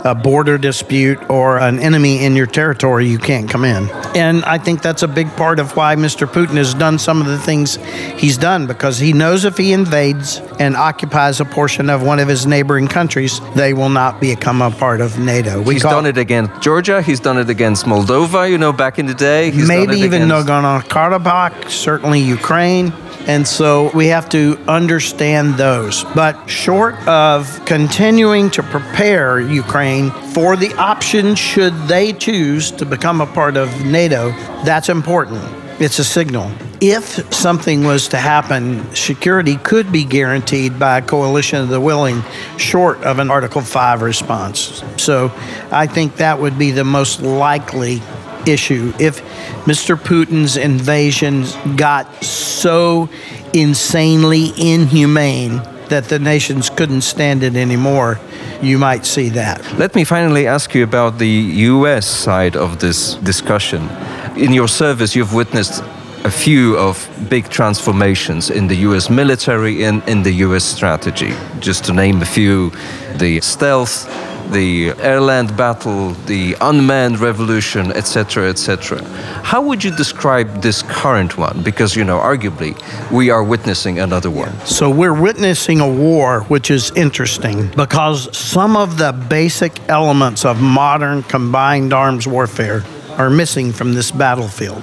a, 0.04 0.14
border 0.14 0.58
dispute 0.58 1.18
or 1.30 1.58
an 1.58 1.78
enemy 1.78 2.24
in 2.24 2.36
your 2.36 2.46
territory, 2.46 3.06
you 3.06 3.18
can't 3.18 3.48
come 3.48 3.64
in. 3.64 3.88
And 4.14 4.44
I 4.44 4.58
think 4.58 4.82
that's 4.82 5.02
a 5.02 5.08
big 5.08 5.28
part 5.36 5.58
of 5.58 5.76
why 5.76 5.96
Mr. 5.96 6.26
Putin 6.26 6.56
has 6.56 6.74
done 6.74 6.98
some 6.98 7.20
of 7.20 7.26
the 7.26 7.38
things 7.38 7.76
he's 8.16 8.36
done 8.36 8.66
because 8.66 8.98
he 8.98 9.12
knows 9.12 9.44
if 9.44 9.56
he 9.56 9.72
invades 9.72 10.40
and 10.58 10.76
occupies 10.76 11.40
a 11.40 11.44
portion 11.44 11.88
of 11.90 12.02
one 12.02 12.18
of 12.18 12.28
his 12.28 12.46
neighboring 12.46 12.88
countries, 12.88 13.40
they 13.54 13.72
will 13.72 13.88
not 13.88 14.20
become 14.20 14.62
a 14.62 14.70
part 14.70 15.00
of 15.00 15.18
NATO. 15.18 15.62
We 15.62 15.74
he's 15.74 15.82
done 15.82 16.06
it 16.06 16.18
against 16.18 16.60
Georgia, 16.60 17.00
he's 17.02 17.20
done 17.20 17.38
it 17.38 17.48
against 17.48 17.86
Moldova, 17.86 18.50
you 18.50 18.58
know, 18.58 18.72
back 18.72 18.98
in 18.98 19.06
the 19.06 19.14
day. 19.14 19.50
He's 19.50 19.68
maybe 19.68 19.96
even 19.96 20.22
against... 20.22 20.48
Nagorno-Karabakh, 20.48 21.70
certainly 21.70 22.20
Ukraine. 22.20 22.92
And 23.26 23.46
so 23.46 23.90
we 23.94 24.06
have 24.06 24.30
to 24.30 24.58
understand 24.66 25.56
those. 25.56 26.02
But 26.14 26.46
short 26.46 26.94
of 27.06 27.62
continuing 27.66 28.48
to 28.50 28.62
prepare 28.62 29.38
Ukraine 29.38 29.87
for 30.32 30.56
the 30.56 30.74
option, 30.74 31.34
should 31.34 31.74
they 31.88 32.12
choose 32.12 32.70
to 32.72 32.84
become 32.84 33.20
a 33.20 33.26
part 33.26 33.56
of 33.56 33.68
NATO, 33.84 34.30
that's 34.64 34.88
important. 34.88 35.42
It's 35.80 35.98
a 35.98 36.04
signal. 36.04 36.50
If 36.80 37.32
something 37.32 37.84
was 37.84 38.08
to 38.08 38.18
happen, 38.18 38.94
security 38.94 39.56
could 39.56 39.90
be 39.90 40.04
guaranteed 40.04 40.78
by 40.78 40.98
a 40.98 41.02
coalition 41.02 41.60
of 41.60 41.68
the 41.68 41.80
willing, 41.80 42.22
short 42.56 42.98
of 43.04 43.18
an 43.18 43.30
Article 43.30 43.62
5 43.62 44.02
response. 44.02 44.82
So 44.96 45.32
I 45.70 45.86
think 45.86 46.16
that 46.16 46.40
would 46.40 46.58
be 46.58 46.70
the 46.70 46.84
most 46.84 47.22
likely 47.22 48.02
issue. 48.46 48.92
If 48.98 49.22
Mr. 49.64 49.96
Putin's 49.96 50.56
invasion 50.56 51.44
got 51.76 52.24
so 52.24 53.08
insanely 53.52 54.52
inhumane 54.56 55.60
that 55.88 56.04
the 56.04 56.18
nations 56.18 56.70
couldn't 56.70 57.02
stand 57.02 57.42
it 57.42 57.56
anymore, 57.56 58.18
you 58.62 58.78
might 58.78 59.06
see 59.06 59.28
that. 59.30 59.60
Let 59.78 59.94
me 59.94 60.04
finally 60.04 60.46
ask 60.46 60.74
you 60.74 60.84
about 60.84 61.18
the 61.18 61.34
US 61.72 62.06
side 62.06 62.56
of 62.56 62.78
this 62.78 63.14
discussion. 63.16 63.88
In 64.36 64.52
your 64.52 64.68
service, 64.68 65.16
you've 65.16 65.34
witnessed 65.34 65.82
a 66.24 66.30
few 66.30 66.76
of 66.76 67.08
big 67.28 67.48
transformations 67.48 68.50
in 68.50 68.66
the 68.68 68.76
US 68.88 69.08
military 69.08 69.84
and 69.84 70.02
in 70.08 70.22
the 70.22 70.32
US 70.46 70.64
strategy. 70.64 71.32
Just 71.60 71.84
to 71.84 71.92
name 71.92 72.20
a 72.22 72.26
few, 72.26 72.70
the 73.16 73.40
stealth 73.40 74.06
the 74.52 74.90
airland 74.90 75.56
battle, 75.56 76.10
the 76.26 76.56
unmanned 76.60 77.18
revolution, 77.20 77.92
etc., 77.92 78.48
etc. 78.48 79.02
How 79.42 79.60
would 79.60 79.84
you 79.84 79.94
describe 79.94 80.62
this 80.62 80.82
current 80.82 81.36
one? 81.36 81.62
Because, 81.62 81.94
you 81.94 82.04
know, 82.04 82.18
arguably, 82.18 82.74
we 83.10 83.30
are 83.30 83.44
witnessing 83.44 83.98
another 83.98 84.30
one. 84.30 84.52
So 84.66 84.90
we're 84.90 85.20
witnessing 85.20 85.80
a 85.80 85.88
war 85.88 86.42
which 86.44 86.70
is 86.70 86.90
interesting 86.92 87.68
because 87.76 88.36
some 88.36 88.76
of 88.76 88.98
the 88.98 89.12
basic 89.12 89.72
elements 89.88 90.44
of 90.44 90.60
modern 90.60 91.22
combined 91.24 91.92
arms 91.92 92.26
warfare 92.26 92.84
are 93.16 93.30
missing 93.30 93.72
from 93.72 93.94
this 93.94 94.10
battlefield. 94.10 94.82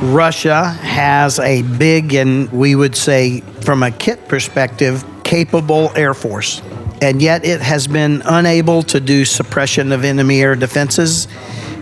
Russia 0.00 0.64
has 0.64 1.40
a 1.40 1.62
big 1.62 2.14
and 2.14 2.50
we 2.52 2.74
would 2.74 2.96
say, 2.96 3.40
from 3.62 3.82
a 3.82 3.90
kit 3.90 4.28
perspective, 4.28 5.04
capable 5.28 5.92
Air 5.94 6.14
Force 6.14 6.62
and 7.00 7.22
yet 7.22 7.44
it 7.44 7.60
has 7.60 7.86
been 7.86 8.22
unable 8.24 8.82
to 8.82 9.00
do 9.00 9.24
suppression 9.24 9.92
of 9.92 10.04
enemy 10.04 10.40
air 10.40 10.56
defenses. 10.56 11.28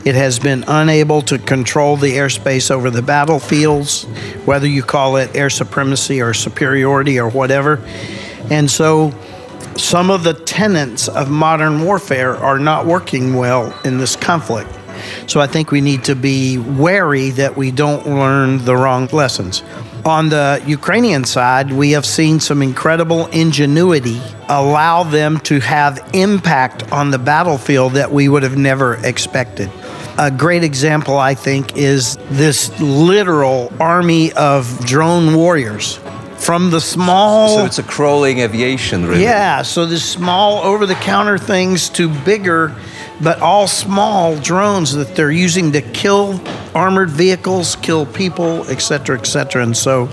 It 0.05 0.15
has 0.15 0.39
been 0.39 0.65
unable 0.69 1.23
to 1.23 1.39
control 1.39 1.97
the 1.97 2.13
airspace 2.13 2.71
over 2.71 2.91
the 2.91 3.03
battlefields, 3.03 4.05
whether 4.45 4.67
you 4.67 4.83
call 4.83 5.17
it 5.17 5.35
air 5.35 5.51
supremacy 5.51 6.21
or 6.21 6.35
superiority 6.35 7.19
or 7.19 7.29
whatever. 7.29 7.83
And 8.51 8.71
so 8.71 9.13
some 9.77 10.11
of 10.11 10.23
the 10.23 10.35
tenets 10.35 11.09
of 11.09 11.31
modern 11.31 11.83
warfare 11.83 12.37
are 12.37 12.59
not 12.59 12.87
working 12.87 13.35
well 13.35 13.77
in 13.85 13.99
this 13.99 14.17
conflict. 14.17 14.71
So 15.27 15.41
I 15.41 15.47
think 15.47 15.71
we 15.71 15.81
need 15.81 16.05
to 16.05 16.15
be 16.15 16.59
wary 16.59 17.31
that 17.31 17.57
we 17.57 17.71
don't 17.71 18.07
learn 18.07 18.65
the 18.65 18.77
wrong 18.77 19.07
lessons. 19.09 19.63
On 20.07 20.29
the 20.29 20.62
Ukrainian 20.64 21.25
side, 21.25 21.73
we 21.73 21.90
have 21.90 22.07
seen 22.07 22.38
some 22.38 22.62
incredible 22.62 23.27
ingenuity 23.27 24.23
allow 24.49 25.03
them 25.03 25.40
to 25.40 25.59
have 25.59 25.99
impact 26.14 26.92
on 26.92 27.11
the 27.11 27.19
battlefield 27.19 27.95
that 27.95 28.12
we 28.12 28.29
would 28.29 28.45
have 28.45 28.57
never 28.57 29.05
expected. 29.05 29.69
A 30.16 30.31
great 30.31 30.62
example, 30.62 31.19
I 31.19 31.35
think, 31.35 31.77
is 31.77 32.19
this 32.31 32.71
literal 32.79 33.73
army 33.81 34.33
of 34.35 34.87
drone 34.87 35.35
warriors 35.35 35.99
from 36.37 36.71
the 36.71 36.81
small. 36.81 37.57
So 37.57 37.64
it's 37.64 37.81
a 37.81 37.83
crawling 37.83 38.38
aviation, 38.38 39.07
really. 39.07 39.25
Yeah, 39.25 39.62
so 39.62 39.87
the 39.87 39.99
small 39.99 40.59
over 40.59 40.87
the 40.87 40.95
counter 40.95 41.37
things 41.37 41.88
to 41.90 42.09
bigger 42.09 42.73
but 43.20 43.40
all 43.40 43.66
small 43.66 44.37
drones 44.37 44.92
that 44.94 45.14
they're 45.14 45.31
using 45.31 45.72
to 45.72 45.81
kill 45.81 46.40
armored 46.74 47.09
vehicles, 47.09 47.76
kill 47.76 48.05
people, 48.05 48.68
etc., 48.68 49.18
etc. 49.18 49.62
And 49.62 49.74
so 49.76 50.09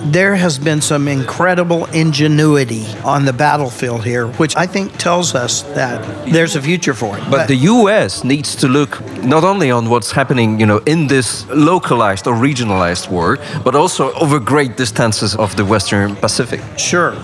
there 0.00 0.34
has 0.34 0.58
been 0.58 0.82
some 0.82 1.08
incredible 1.08 1.86
ingenuity 1.86 2.84
on 3.02 3.24
the 3.24 3.32
battlefield 3.32 4.04
here, 4.04 4.26
which 4.32 4.54
I 4.56 4.66
think 4.66 4.98
tells 4.98 5.34
us 5.34 5.62
that 5.74 6.00
there's 6.26 6.54
a 6.54 6.60
future 6.60 6.92
for 6.92 7.16
it. 7.16 7.20
But, 7.24 7.30
but 7.30 7.48
the 7.48 7.56
U.S. 7.56 8.24
needs 8.24 8.54
to 8.56 8.68
look 8.68 9.00
not 9.24 9.42
only 9.42 9.70
on 9.70 9.88
what's 9.88 10.12
happening, 10.12 10.60
you 10.60 10.66
know, 10.66 10.78
in 10.78 11.06
this 11.06 11.46
localized 11.48 12.26
or 12.26 12.34
regionalized 12.34 13.10
war, 13.10 13.38
but 13.64 13.74
also 13.74 14.12
over 14.14 14.38
great 14.38 14.76
distances 14.76 15.34
of 15.34 15.56
the 15.56 15.64
Western 15.64 16.14
Pacific. 16.16 16.60
Sure. 16.76 17.14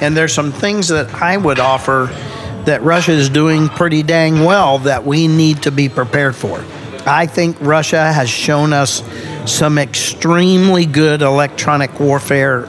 And 0.00 0.14
there's 0.14 0.34
some 0.34 0.52
things 0.52 0.88
that 0.88 1.14
I 1.14 1.38
would 1.38 1.58
offer 1.58 2.10
that 2.66 2.82
Russia 2.82 3.12
is 3.12 3.28
doing 3.28 3.68
pretty 3.68 4.02
dang 4.02 4.44
well 4.44 4.78
that 4.80 5.04
we 5.04 5.28
need 5.28 5.62
to 5.62 5.70
be 5.70 5.88
prepared 5.88 6.34
for. 6.34 6.64
I 7.06 7.26
think 7.26 7.56
Russia 7.60 8.12
has 8.12 8.30
shown 8.30 8.72
us 8.72 9.02
some 9.44 9.76
extremely 9.78 10.86
good 10.86 11.20
electronic 11.20 12.00
warfare, 12.00 12.66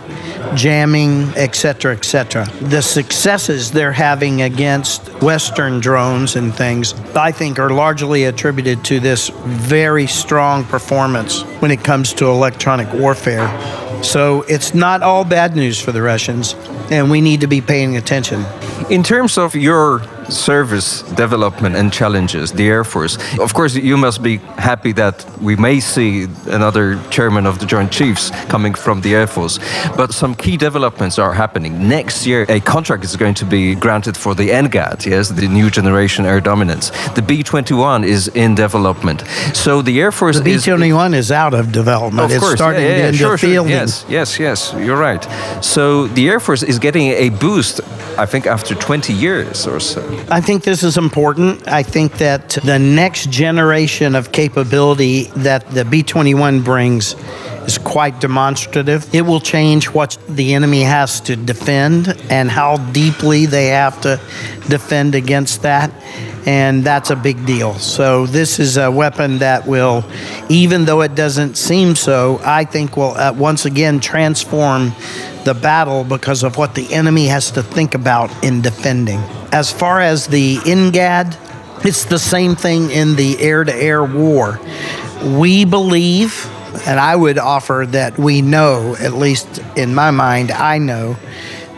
jamming, 0.55 1.23
etc., 1.37 1.93
etc. 1.93 2.45
The 2.61 2.81
successes 2.81 3.71
they're 3.71 3.93
having 3.93 4.41
against 4.41 5.07
Western 5.21 5.79
drones 5.79 6.35
and 6.35 6.53
things, 6.53 6.93
I 7.15 7.31
think, 7.31 7.59
are 7.59 7.69
largely 7.69 8.25
attributed 8.25 8.83
to 8.85 8.99
this 8.99 9.29
very 9.29 10.05
strong 10.05 10.65
performance 10.65 11.43
when 11.61 11.71
it 11.71 11.83
comes 11.83 12.13
to 12.15 12.25
electronic 12.25 12.91
warfare. 12.93 13.47
So 14.03 14.43
it's 14.43 14.73
not 14.73 15.01
all 15.01 15.23
bad 15.23 15.55
news 15.55 15.79
for 15.79 15.91
the 15.91 16.01
Russians, 16.01 16.55
and 16.91 17.09
we 17.09 17.21
need 17.21 17.41
to 17.41 17.47
be 17.47 17.61
paying 17.61 17.97
attention. 17.97 18.45
In 18.89 19.03
terms 19.03 19.37
of 19.37 19.55
your 19.55 20.01
service 20.29 21.01
development 21.13 21.75
and 21.75 21.91
challenges, 21.91 22.51
the 22.51 22.67
Air 22.67 22.83
Force. 22.83 23.17
Of 23.39 23.53
course, 23.53 23.75
you 23.75 23.97
must 23.97 24.21
be 24.21 24.37
happy 24.57 24.91
that 24.93 25.25
we 25.41 25.55
may 25.55 25.79
see 25.79 26.27
another 26.47 26.99
chairman 27.09 27.45
of 27.45 27.59
the 27.59 27.65
Joint 27.65 27.91
Chiefs 27.91 28.31
coming 28.49 28.73
from 28.73 29.01
the 29.01 29.15
Air 29.15 29.27
Force. 29.27 29.59
But 29.95 30.13
some 30.13 30.35
key 30.35 30.57
developments 30.57 31.19
are 31.19 31.33
happening. 31.33 31.87
Next 31.87 32.25
year, 32.25 32.45
a 32.49 32.59
contract 32.59 33.03
is 33.03 33.15
going 33.15 33.35
to 33.35 33.45
be 33.45 33.75
granted 33.75 34.17
for 34.17 34.35
the 34.35 34.49
NGAD, 34.49 35.05
yes, 35.05 35.29
the 35.29 35.47
new 35.47 35.69
generation 35.69 36.25
air 36.25 36.41
dominance. 36.41 36.91
The 37.09 37.21
B 37.21 37.43
21 37.43 38.03
is 38.03 38.27
in 38.29 38.55
development. 38.55 39.23
So 39.53 39.81
the 39.81 39.99
Air 39.99 40.11
Force 40.11 40.37
the 40.37 40.43
B 40.43 40.57
21 40.57 41.13
is, 41.13 41.25
is, 41.25 41.31
out 41.31 41.53
of 41.53 41.71
development. 41.71 42.25
Of 42.25 42.31
it's 42.31 42.43
course, 42.43 42.55
starting 42.55 42.83
yeah, 42.83 42.97
yeah, 42.97 43.05
into 43.07 43.17
sure, 43.17 43.37
fielding. 43.37 43.71
Sure. 43.71 43.79
Yes, 43.79 44.05
yes, 44.09 44.39
yes, 44.39 44.73
you're 44.77 44.97
right. 44.97 45.23
So 45.63 46.07
the 46.07 46.29
Air 46.29 46.39
Force 46.39 46.63
is 46.63 46.79
getting 46.79 47.07
a 47.07 47.29
boost, 47.29 47.81
I 48.17 48.25
think, 48.25 48.45
after 48.45 48.75
20 48.75 49.13
years 49.13 49.67
or 49.67 49.79
so. 49.79 50.01
I 50.29 50.41
think 50.41 50.63
this 50.63 50.83
is 50.83 50.97
important. 50.97 51.67
I 51.67 51.83
think 51.83 52.13
that 52.19 52.49
the 52.63 52.79
next 52.79 53.29
generation 53.29 54.15
of 54.15 54.31
capability 54.31 55.23
that 55.37 55.69
the 55.71 55.85
B 55.85 56.03
21 56.03 56.61
brings 56.61 57.15
is 57.65 57.77
quite 57.77 58.19
demonstrative. 58.19 59.13
It 59.13 59.21
will 59.21 59.39
change 59.39 59.89
what 59.89 60.17
the 60.27 60.53
enemy 60.53 60.83
has 60.83 61.19
to 61.21 61.35
defend 61.35 62.09
and 62.29 62.49
how 62.49 62.77
deeply 62.91 63.45
they 63.45 63.67
have 63.67 64.01
to 64.01 64.19
defend 64.67 65.15
against 65.15 65.61
that. 65.61 65.91
And 66.45 66.83
that's 66.83 67.09
a 67.09 67.15
big 67.15 67.45
deal. 67.45 67.73
So, 67.75 68.27
this 68.27 68.59
is 68.59 68.77
a 68.77 68.91
weapon 68.91 69.39
that 69.39 69.65
will, 69.65 70.05
even 70.47 70.85
though 70.85 71.01
it 71.01 71.15
doesn't 71.15 71.55
seem 71.55 71.95
so, 71.95 72.39
I 72.43 72.65
think 72.65 72.97
will 72.97 73.15
uh, 73.17 73.33
once 73.33 73.65
again 73.65 73.99
transform 73.99 74.93
the 75.45 75.53
battle 75.53 76.03
because 76.03 76.43
of 76.43 76.57
what 76.57 76.75
the 76.75 76.93
enemy 76.93 77.27
has 77.27 77.51
to 77.51 77.63
think 77.63 77.95
about 77.95 78.43
in 78.43 78.61
defending. 78.61 79.19
As 79.51 79.71
far 79.71 80.01
as 80.01 80.27
the 80.27 80.57
NGAD, 80.57 81.85
it's 81.85 82.05
the 82.05 82.19
same 82.19 82.55
thing 82.55 82.91
in 82.91 83.15
the 83.15 83.39
air 83.39 83.63
to 83.63 83.73
air 83.73 84.03
war. 84.03 84.59
We 85.23 85.63
believe 85.65 86.51
and 86.85 86.99
I 86.99 87.15
would 87.15 87.37
offer 87.37 87.85
that 87.89 88.17
we 88.17 88.41
know, 88.41 88.95
at 88.99 89.13
least 89.13 89.59
in 89.75 89.95
my 89.95 90.11
mind, 90.11 90.51
I 90.51 90.77
know, 90.77 91.15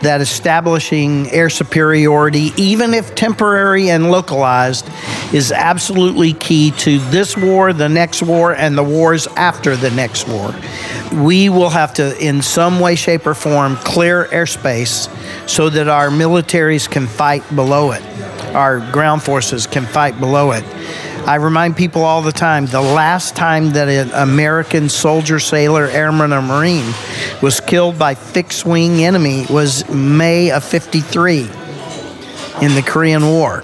that 0.02 0.20
establishing 0.20 1.28
air 1.30 1.50
superiority, 1.50 2.52
even 2.56 2.94
if 2.94 3.14
temporary 3.14 3.90
and 3.90 4.10
localized, 4.10 4.88
is 5.32 5.50
absolutely 5.50 6.32
key 6.32 6.70
to 6.72 6.98
this 7.10 7.36
war, 7.36 7.72
the 7.72 7.88
next 7.88 8.22
war, 8.22 8.54
and 8.54 8.78
the 8.78 8.84
wars 8.84 9.26
after 9.28 9.76
the 9.76 9.90
next 9.90 10.28
war. 10.28 10.54
We 11.12 11.48
will 11.48 11.70
have 11.70 11.94
to, 11.94 12.16
in 12.18 12.42
some 12.42 12.80
way, 12.80 12.94
shape, 12.94 13.26
or 13.26 13.34
form, 13.34 13.76
clear 13.76 14.26
airspace 14.26 15.08
so 15.48 15.70
that 15.70 15.88
our 15.88 16.10
militaries 16.10 16.90
can 16.90 17.06
fight 17.06 17.44
below 17.54 17.92
it, 17.92 18.02
our 18.54 18.80
ground 18.92 19.22
forces 19.22 19.66
can 19.66 19.86
fight 19.86 20.18
below 20.20 20.52
it. 20.52 20.64
I 21.26 21.34
remind 21.34 21.76
people 21.76 22.04
all 22.04 22.22
the 22.22 22.32
time 22.32 22.64
the 22.64 22.80
last 22.80 23.36
time 23.36 23.72
that 23.72 23.88
an 23.88 24.10
American 24.12 24.88
soldier, 24.88 25.38
sailor, 25.38 25.84
airman, 25.84 26.32
or 26.32 26.40
Marine 26.40 26.94
was 27.42 27.60
killed 27.60 27.98
by 27.98 28.14
fixed 28.14 28.64
wing 28.64 29.04
enemy 29.04 29.44
was 29.50 29.86
May 29.90 30.50
of 30.50 30.64
53 30.64 31.40
in 32.62 32.74
the 32.74 32.82
Korean 32.82 33.26
War. 33.26 33.62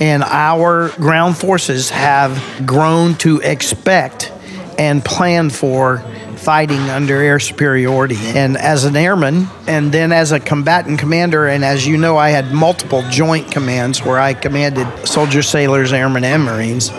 And 0.00 0.22
our 0.22 0.90
ground 0.90 1.36
forces 1.36 1.90
have 1.90 2.40
grown 2.64 3.16
to 3.16 3.40
expect 3.40 4.32
and 4.78 5.04
plan 5.04 5.50
for 5.50 6.04
fighting 6.40 6.80
under 6.88 7.20
air 7.20 7.38
superiority. 7.38 8.16
And 8.18 8.56
as 8.56 8.84
an 8.84 8.96
airman, 8.96 9.46
and 9.66 9.92
then 9.92 10.10
as 10.10 10.32
a 10.32 10.40
combatant 10.40 10.98
commander, 10.98 11.46
and 11.46 11.64
as 11.64 11.86
you 11.86 11.98
know, 11.98 12.16
I 12.16 12.30
had 12.30 12.52
multiple 12.52 13.02
joint 13.10 13.50
commands 13.50 14.02
where 14.02 14.18
I 14.18 14.32
commanded 14.32 15.06
soldiers, 15.06 15.48
sailors, 15.48 15.92
airmen, 15.92 16.24
and 16.24 16.44
Marines. 16.44 16.90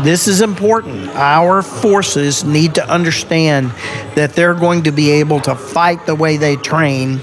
This 0.00 0.28
is 0.28 0.42
important. 0.42 1.08
Our 1.08 1.60
forces 1.60 2.44
need 2.44 2.76
to 2.76 2.88
understand 2.88 3.70
that 4.14 4.34
they're 4.34 4.54
going 4.54 4.84
to 4.84 4.92
be 4.92 5.10
able 5.10 5.40
to 5.40 5.56
fight 5.56 6.06
the 6.06 6.14
way 6.14 6.36
they 6.36 6.54
train 6.54 7.18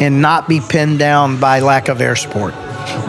and 0.00 0.20
not 0.20 0.48
be 0.48 0.60
pinned 0.60 0.98
down 0.98 1.40
by 1.40 1.60
lack 1.60 1.88
of 1.88 2.02
air 2.02 2.16
support 2.16 2.54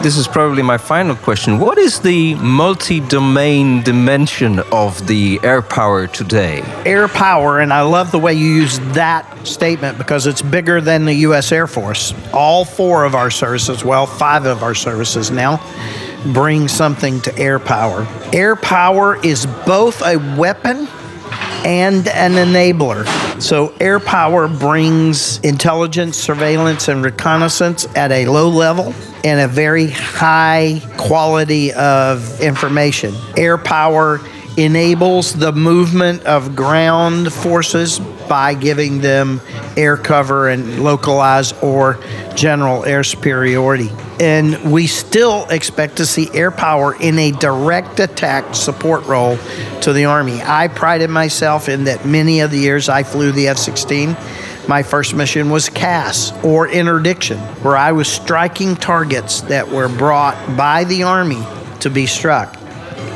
this 0.02 0.16
is 0.16 0.26
probably 0.26 0.62
my 0.62 0.78
final 0.78 1.14
question. 1.14 1.58
What 1.58 1.78
is 1.78 2.00
the 2.00 2.34
multi 2.36 3.00
domain 3.00 3.82
dimension 3.82 4.60
of 4.72 5.06
the 5.06 5.40
air 5.42 5.62
power 5.62 6.06
today? 6.06 6.62
Air 6.84 7.08
power, 7.08 7.60
and 7.60 7.72
I 7.72 7.82
love 7.82 8.10
the 8.10 8.18
way 8.18 8.34
you 8.34 8.46
use 8.46 8.78
that 8.94 9.46
statement 9.46 9.98
because 9.98 10.26
it's 10.26 10.42
bigger 10.42 10.80
than 10.80 11.04
the 11.04 11.14
U.S. 11.14 11.52
Air 11.52 11.66
Force. 11.66 12.14
All 12.32 12.64
four 12.64 13.04
of 13.04 13.14
our 13.14 13.30
services, 13.30 13.84
well, 13.84 14.06
five 14.06 14.46
of 14.46 14.62
our 14.62 14.74
services 14.74 15.30
now, 15.30 15.60
bring 16.32 16.68
something 16.68 17.20
to 17.22 17.38
air 17.38 17.58
power. 17.58 18.06
Air 18.32 18.56
power 18.56 19.24
is 19.24 19.46
both 19.66 20.02
a 20.02 20.16
weapon 20.36 20.86
and 21.64 22.08
an 22.08 22.32
enabler. 22.32 23.06
So, 23.40 23.74
air 23.80 24.00
power 24.00 24.48
brings 24.48 25.38
intelligence, 25.40 26.16
surveillance, 26.16 26.88
and 26.88 27.04
reconnaissance 27.04 27.86
at 27.96 28.12
a 28.12 28.26
low 28.26 28.48
level 28.48 28.94
and 29.24 29.40
a 29.40 29.48
very 29.48 29.88
high 29.88 30.82
quality 30.96 31.72
of 31.72 32.40
information. 32.40 33.14
Air 33.36 33.58
power 33.58 34.20
enables 34.56 35.32
the 35.32 35.52
movement 35.52 36.22
of 36.24 36.54
ground 36.54 37.32
forces 37.32 37.98
by 38.28 38.54
giving 38.54 39.00
them 39.00 39.40
air 39.76 39.96
cover 39.96 40.48
and 40.48 40.82
localized 40.82 41.54
or 41.62 41.98
general 42.34 42.84
air 42.84 43.02
superiority. 43.02 43.90
And 44.22 44.72
we 44.72 44.86
still 44.86 45.48
expect 45.48 45.96
to 45.96 46.06
see 46.06 46.30
air 46.32 46.52
power 46.52 46.94
in 46.94 47.18
a 47.18 47.32
direct 47.32 47.98
attack 47.98 48.54
support 48.54 49.04
role 49.06 49.36
to 49.80 49.92
the 49.92 50.04
Army. 50.04 50.40
I 50.42 50.68
prided 50.68 51.10
myself 51.10 51.68
in 51.68 51.84
that 51.84 52.06
many 52.06 52.40
of 52.40 52.52
the 52.52 52.58
years 52.58 52.88
I 52.88 53.02
flew 53.02 53.32
the 53.32 53.48
F 53.48 53.58
16 53.58 54.16
my 54.68 54.82
first 54.84 55.14
mission 55.14 55.50
was 55.50 55.68
CAS 55.68 56.32
or 56.44 56.68
interdiction, 56.68 57.38
where 57.62 57.76
I 57.76 57.92
was 57.92 58.06
striking 58.06 58.76
targets 58.76 59.40
that 59.42 59.68
were 59.68 59.88
brought 59.88 60.56
by 60.56 60.84
the 60.84 61.02
Army 61.02 61.42
to 61.80 61.90
be 61.90 62.06
struck. 62.06 62.56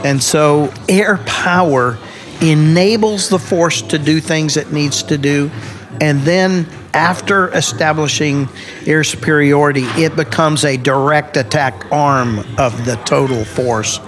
And 0.04 0.20
so 0.20 0.72
air 0.88 1.18
power 1.18 1.98
enables 2.40 3.28
the 3.28 3.38
force 3.38 3.80
to 3.82 3.98
do 3.98 4.20
things 4.20 4.56
it 4.56 4.72
needs 4.72 5.04
to 5.04 5.16
do. 5.16 5.50
And 6.00 6.20
then 6.22 6.66
after 6.96 7.48
establishing 7.48 8.48
air 8.86 9.04
superiority, 9.04 9.84
it 10.02 10.16
becomes 10.16 10.64
a 10.64 10.78
direct 10.78 11.36
attack 11.36 11.92
arm 11.92 12.38
of 12.56 12.86
the 12.86 12.96
total 13.04 13.44
force. 13.44 14.00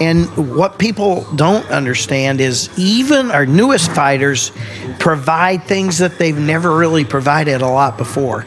And 0.00 0.26
what 0.54 0.78
people 0.78 1.26
don't 1.34 1.68
understand 1.68 2.40
is 2.40 2.70
even 2.78 3.32
our 3.32 3.44
newest 3.44 3.90
fighters 3.90 4.52
provide 5.00 5.64
things 5.64 5.98
that 5.98 6.18
they've 6.18 6.38
never 6.38 6.76
really 6.76 7.04
provided 7.04 7.60
a 7.60 7.66
lot 7.66 7.98
before. 7.98 8.46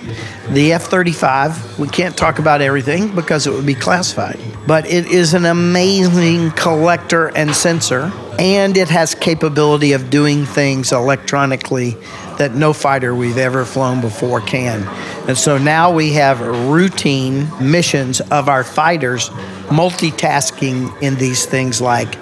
The 0.52 0.72
F 0.72 0.84
35, 0.84 1.78
we 1.78 1.90
can't 1.90 2.16
talk 2.16 2.40
about 2.40 2.62
everything 2.62 3.14
because 3.14 3.46
it 3.46 3.52
would 3.52 3.66
be 3.66 3.76
classified, 3.76 4.40
but 4.66 4.86
it 4.86 5.08
is 5.08 5.34
an 5.34 5.44
amazing 5.44 6.52
collector 6.52 7.28
and 7.36 7.54
sensor, 7.54 8.10
and 8.40 8.78
it 8.78 8.88
has 8.88 9.16
capability 9.16 9.92
of 9.92 10.10
doing 10.10 10.46
things 10.46 10.94
electronically 10.94 11.98
that 12.42 12.56
no 12.56 12.74
fighter 12.74 13.14
we've 13.14 13.38
ever 13.38 13.66
flown 13.66 14.02
before 14.02 14.42
can. 14.42 14.82
And 15.28 15.38
so 15.38 15.60
now 15.60 15.94
we 15.94 16.14
have 16.14 16.42
routine 16.42 17.48
missions 17.62 18.20
of 18.32 18.50
our 18.50 18.64
fighters 18.64 19.30
multitasking 19.70 20.90
in 21.02 21.16
these 21.16 21.46
things 21.46 21.82
like 21.82 22.16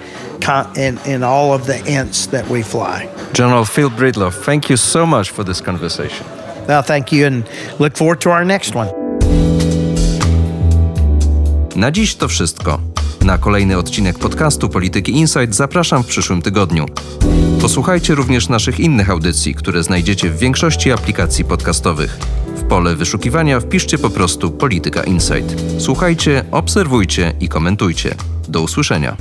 in, 0.75 0.97
in 1.05 1.23
all 1.23 1.53
of 1.53 1.65
the 1.65 1.79
ints 1.87 2.29
that 2.31 2.49
we 2.49 2.63
fly. 2.63 3.07
General 3.33 3.63
Phil 3.63 3.89
Breedlove, 3.89 4.33
thank 4.33 4.69
you 4.69 4.77
so 4.77 5.05
much 5.05 5.29
for 5.29 5.45
this 5.45 5.61
conversation. 5.61 6.25
Well, 6.67 6.81
thank 6.81 7.11
you 7.11 7.25
and 7.25 7.43
look 7.79 7.95
forward 7.95 8.19
to 8.21 8.29
our 8.31 8.45
next 8.45 8.75
one. 8.75 8.89
Na 11.75 11.91
dziś 11.91 12.15
to 12.15 12.27
wszystko. 12.27 12.88
Na 13.29 13.37
kolejny 13.37 13.77
odcinek 13.77 14.19
podcastu 14.19 14.69
Polityki 14.69 15.11
Insight 15.11 15.55
zapraszam 15.55 16.03
w 16.03 16.07
przyszłym 16.07 16.41
tygodniu. 16.41 16.85
Posłuchajcie 17.61 18.15
również 18.15 18.49
naszych 18.49 18.79
innych 18.79 19.09
audycji, 19.09 19.55
które 19.55 19.83
znajdziecie 19.83 20.29
w 20.29 20.37
większości 20.37 20.91
aplikacji 20.91 21.45
podcastowych. 21.45 22.17
W 22.55 22.63
pole 22.63 22.95
wyszukiwania 22.95 23.59
wpiszcie 23.59 23.97
po 23.97 24.09
prostu 24.09 24.51
Polityka 24.51 25.03
Insight. 25.03 25.55
Słuchajcie, 25.77 26.45
obserwujcie 26.51 27.33
i 27.39 27.49
komentujcie. 27.49 28.15
Do 28.47 28.61
usłyszenia. 28.61 29.17